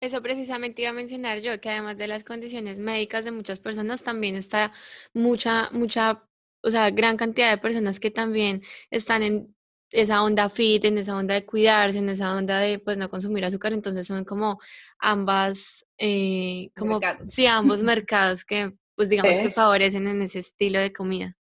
Eso 0.00 0.22
precisamente 0.22 0.82
iba 0.82 0.90
a 0.90 0.94
mencionar 0.94 1.40
yo, 1.40 1.58
que 1.60 1.70
además 1.70 1.96
de 1.96 2.06
las 2.06 2.22
condiciones 2.22 2.78
médicas 2.78 3.24
de 3.24 3.32
muchas 3.32 3.60
personas, 3.60 4.02
también 4.02 4.36
está 4.36 4.72
mucha, 5.14 5.70
mucha, 5.72 6.22
o 6.62 6.70
sea, 6.70 6.90
gran 6.90 7.16
cantidad 7.16 7.50
de 7.50 7.58
personas 7.58 7.98
que 7.98 8.10
también 8.10 8.62
están 8.90 9.22
en 9.22 9.56
esa 9.90 10.22
onda 10.22 10.48
fit, 10.48 10.84
en 10.84 10.98
esa 10.98 11.16
onda 11.16 11.34
de 11.34 11.46
cuidarse, 11.46 11.98
en 11.98 12.08
esa 12.10 12.36
onda 12.36 12.58
de 12.60 12.78
pues 12.78 12.98
no 12.98 13.08
consumir 13.08 13.44
azúcar, 13.44 13.72
entonces 13.72 14.06
son 14.06 14.24
como 14.24 14.60
ambas, 14.98 15.86
eh, 15.96 16.70
como 16.76 17.00
sí, 17.24 17.46
ambos 17.46 17.82
mercados 17.82 18.44
que 18.44 18.72
pues 18.94 19.08
digamos 19.08 19.38
que 19.38 19.50
favorecen 19.50 20.08
en 20.08 20.22
ese 20.22 20.40
estilo 20.40 20.80
de 20.80 20.92
comida. 20.92 21.35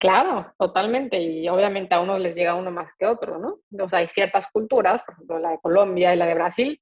Claro, 0.00 0.54
totalmente. 0.58 1.18
Y 1.20 1.46
obviamente 1.50 1.94
a 1.94 2.00
unos 2.00 2.20
les 2.20 2.34
llega 2.34 2.54
uno 2.54 2.70
más 2.70 2.90
que 2.98 3.04
otro, 3.04 3.38
¿no? 3.38 3.58
Hay 3.92 4.08
ciertas 4.08 4.46
culturas, 4.50 5.02
por 5.04 5.14
ejemplo, 5.14 5.38
la 5.38 5.50
de 5.50 5.58
Colombia 5.60 6.14
y 6.14 6.16
la 6.16 6.24
de 6.26 6.32
Brasil, 6.34 6.80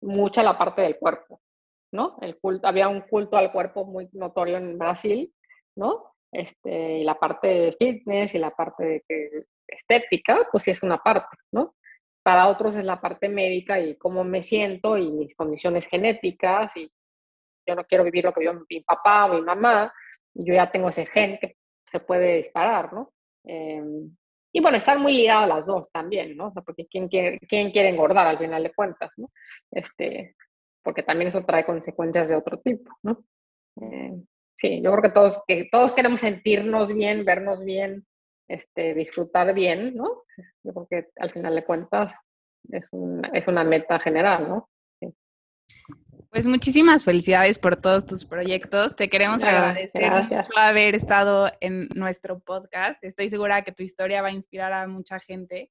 mucha 0.00 0.42
la 0.42 0.56
parte 0.56 0.80
del 0.82 0.96
cuerpo, 0.98 1.42
¿no? 1.92 2.16
El 2.22 2.38
culto, 2.38 2.66
había 2.66 2.88
un 2.88 3.02
culto 3.02 3.36
al 3.36 3.52
cuerpo 3.52 3.84
muy 3.84 4.08
notorio 4.14 4.56
en 4.58 4.78
Brasil, 4.78 5.30
¿no? 5.76 6.12
Este, 6.32 6.98
y 7.00 7.04
la 7.04 7.16
parte 7.16 7.48
de 7.48 7.72
fitness 7.78 8.34
y 8.34 8.38
la 8.38 8.50
parte 8.50 9.02
de 9.08 9.46
estética, 9.68 10.48
pues 10.50 10.64
sí 10.64 10.70
es 10.70 10.82
una 10.82 10.98
parte, 10.98 11.36
¿no? 11.52 11.74
Para 12.22 12.48
otros 12.48 12.76
es 12.76 12.84
la 12.84 13.00
parte 13.00 13.28
médica 13.28 13.78
y 13.80 13.96
cómo 13.98 14.24
me 14.24 14.42
siento 14.42 14.96
y 14.98 15.10
mis 15.12 15.34
condiciones 15.36 15.86
genéticas 15.86 16.74
y 16.76 16.90
yo 17.66 17.74
no 17.76 17.84
quiero 17.84 18.04
vivir 18.04 18.24
lo 18.24 18.32
que 18.32 18.40
vivió 18.40 18.54
mi 18.70 18.80
papá 18.82 19.26
o 19.26 19.34
mi 19.34 19.42
mamá, 19.42 19.92
y 20.34 20.46
yo 20.46 20.54
ya 20.54 20.70
tengo 20.70 20.88
ese 20.90 21.06
gen 21.06 21.38
que 21.40 21.56
se 21.86 22.00
puede 22.00 22.36
disparar, 22.38 22.92
¿no? 22.92 23.12
Em, 23.44 24.10
y 24.52 24.60
bueno, 24.60 24.78
están 24.78 25.02
muy 25.02 25.12
ligadas 25.12 25.48
las 25.48 25.66
dos 25.66 25.90
también, 25.92 26.36
¿no? 26.36 26.48
O 26.48 26.52
sea, 26.52 26.62
porque 26.62 26.86
¿quién 26.86 27.08
quiere, 27.08 27.40
quién 27.40 27.72
quiere 27.72 27.88
engordar 27.88 28.26
al 28.26 28.38
final 28.38 28.62
de 28.62 28.72
cuentas, 28.72 29.10
¿no? 29.16 29.30
Este, 29.70 30.36
porque 30.82 31.02
también 31.02 31.28
eso 31.28 31.44
trae 31.44 31.66
consecuencias 31.66 32.28
de 32.28 32.36
otro 32.36 32.60
tipo, 32.60 32.90
¿no? 33.02 33.24
Eh, 33.80 34.12
sí, 34.56 34.80
yo 34.82 34.92
creo 34.92 35.02
que 35.02 35.10
todos, 35.10 35.42
que 35.48 35.68
todos 35.70 35.92
queremos 35.92 36.20
sentirnos 36.20 36.94
bien, 36.94 37.24
vernos 37.24 37.64
bien, 37.64 38.06
este, 38.48 38.94
disfrutar 38.94 39.52
bien, 39.54 39.94
¿no? 39.96 40.22
Yo 40.62 40.72
creo 40.72 40.86
que 40.88 41.08
al 41.16 41.32
final 41.32 41.54
de 41.54 41.64
cuentas 41.64 42.14
es 42.70 42.84
una, 42.92 43.28
es 43.28 43.46
una 43.48 43.64
meta 43.64 43.98
general, 43.98 44.48
¿no? 44.48 44.68
Pues 46.34 46.46
muchísimas 46.48 47.04
felicidades 47.04 47.60
por 47.60 47.76
todos 47.76 48.06
tus 48.06 48.24
proyectos. 48.24 48.96
Te 48.96 49.08
queremos 49.08 49.40
agradecer 49.40 50.10
mucho 50.10 50.42
haber 50.56 50.96
estado 50.96 51.48
en 51.60 51.86
nuestro 51.94 52.40
podcast. 52.40 53.02
Estoy 53.04 53.30
segura 53.30 53.62
que 53.62 53.70
tu 53.70 53.84
historia 53.84 54.20
va 54.20 54.28
a 54.28 54.32
inspirar 54.32 54.72
a 54.72 54.88
mucha 54.88 55.20
gente 55.20 55.70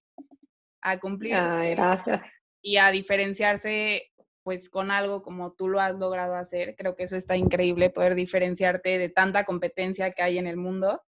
a 0.79 1.01
cumplir 1.01 1.35
gracias. 1.35 2.21
y 2.61 2.77
a 2.77 2.91
diferenciarse 2.91 4.13
pues 4.43 4.69
con 4.69 4.89
algo 4.89 5.21
como 5.21 5.51
tú 5.51 5.67
lo 5.67 5.81
has 5.81 5.95
logrado 5.95 6.35
hacer. 6.35 6.77
Creo 6.77 6.95
que 6.95 7.03
eso 7.03 7.17
está 7.17 7.35
increíble, 7.35 7.89
poder 7.89 8.15
diferenciarte 8.15 8.97
de 8.97 9.09
tanta 9.09 9.43
competencia 9.43 10.11
que 10.11 10.23
hay 10.23 10.37
en 10.37 10.47
el 10.47 10.55
mundo. 10.55 11.01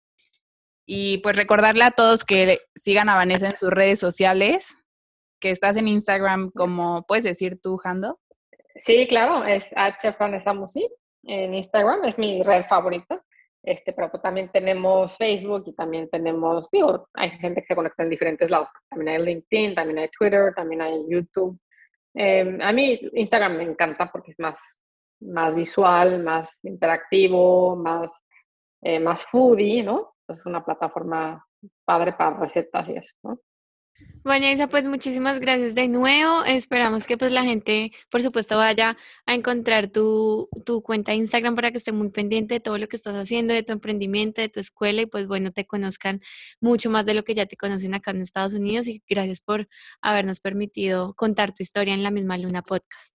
Y 0.86 1.20
pues 1.20 1.38
recordarle 1.38 1.86
a 1.86 1.92
todos 1.92 2.26
que 2.26 2.60
sigan 2.76 3.08
a 3.08 3.16
Vanessa 3.16 3.48
en 3.48 3.56
sus 3.56 3.70
redes 3.70 4.00
sociales, 4.00 4.76
que 5.40 5.52
estás 5.52 5.78
en 5.78 5.88
Instagram 5.88 6.52
como, 6.52 7.06
¿puedes 7.08 7.24
decir 7.24 7.58
tú, 7.62 7.78
Jando? 7.78 8.20
Sí, 8.84 9.08
claro, 9.08 9.46
es 9.46 9.72
H 9.76 10.16
Vanessa 10.20 10.54
Musi 10.54 10.88
en 11.24 11.54
Instagram, 11.54 12.06
es 12.06 12.18
mi 12.18 12.44
red 12.44 12.66
favorita. 12.66 13.22
Este, 13.66 13.94
pero 13.94 14.12
pues 14.12 14.22
también 14.22 14.50
tenemos 14.50 15.18
Facebook 15.18 15.64
y 15.66 15.74
también 15.74 16.08
tenemos, 16.10 16.70
digo, 16.72 17.10
hay 17.16 17.32
gente 17.32 17.62
que 17.62 17.68
se 17.68 17.76
conecta 17.76 18.04
en 18.04 18.12
diferentes 18.12 18.48
lados. 18.48 18.70
También 18.88 19.16
hay 19.16 19.26
LinkedIn, 19.26 19.74
también 19.74 19.98
hay 19.98 20.10
Twitter, 20.10 20.54
también 20.54 20.82
hay 20.84 21.04
YouTube. 21.10 21.60
Em, 22.14 22.62
a 22.62 22.72
mí 22.72 23.00
Instagram 23.14 23.58
me 23.58 23.64
encanta 23.64 24.12
porque 24.12 24.32
es 24.32 24.40
más, 24.40 24.80
más 25.22 25.56
visual, 25.56 26.24
más 26.24 26.60
interactivo, 26.64 27.76
más, 27.76 28.12
eh, 28.84 29.00
más 29.00 29.26
foodie, 29.26 29.82
¿no? 29.84 30.14
Es 30.28 30.46
una 30.46 30.64
plataforma 30.64 31.44
padre 31.84 32.14
para 32.14 32.38
recetas 32.38 32.88
y 32.90 32.94
eso, 32.98 33.14
¿no? 33.24 33.40
Vanessa, 34.26 34.68
pues 34.68 34.88
muchísimas 34.88 35.40
gracias 35.40 35.76
de 35.76 35.88
nuevo. 35.88 36.44
Esperamos 36.46 37.06
que 37.06 37.16
pues 37.16 37.32
la 37.32 37.44
gente, 37.44 37.92
por 38.10 38.24
supuesto, 38.24 38.58
vaya 38.58 38.98
a 39.28 39.34
encontrar 39.36 39.90
tu, 39.92 40.50
tu, 40.66 40.82
cuenta 40.82 41.12
de 41.12 41.18
Instagram 41.18 41.56
para 41.56 41.72
que 41.72 41.78
esté 41.78 41.92
muy 41.92 42.10
pendiente 42.10 42.56
de 42.56 42.60
todo 42.60 42.80
lo 42.80 42.88
que 42.88 42.96
estás 42.96 43.16
haciendo, 43.16 43.54
de 43.54 43.62
tu 43.62 43.72
emprendimiento, 43.72 44.42
de 44.42 44.50
tu 44.50 44.60
escuela 44.60 45.04
y 45.04 45.06
pues 45.06 45.28
bueno, 45.28 45.52
te 45.52 45.68
conozcan 45.68 46.22
mucho 46.60 46.90
más 46.90 47.06
de 47.06 47.14
lo 47.14 47.24
que 47.24 47.36
ya 47.36 47.46
te 47.46 47.56
conocen 47.56 47.94
acá 47.94 48.12
en 48.12 48.22
Estados 48.22 48.56
Unidos 48.56 48.88
y 48.88 49.04
gracias 49.08 49.42
por 49.42 49.68
habernos 50.02 50.40
permitido 50.40 51.14
contar 51.14 51.54
tu 51.54 51.62
historia 51.62 51.94
en 51.94 52.02
la 52.02 52.10
misma 52.10 52.38
Luna 52.40 52.64
Podcast. 52.64 53.15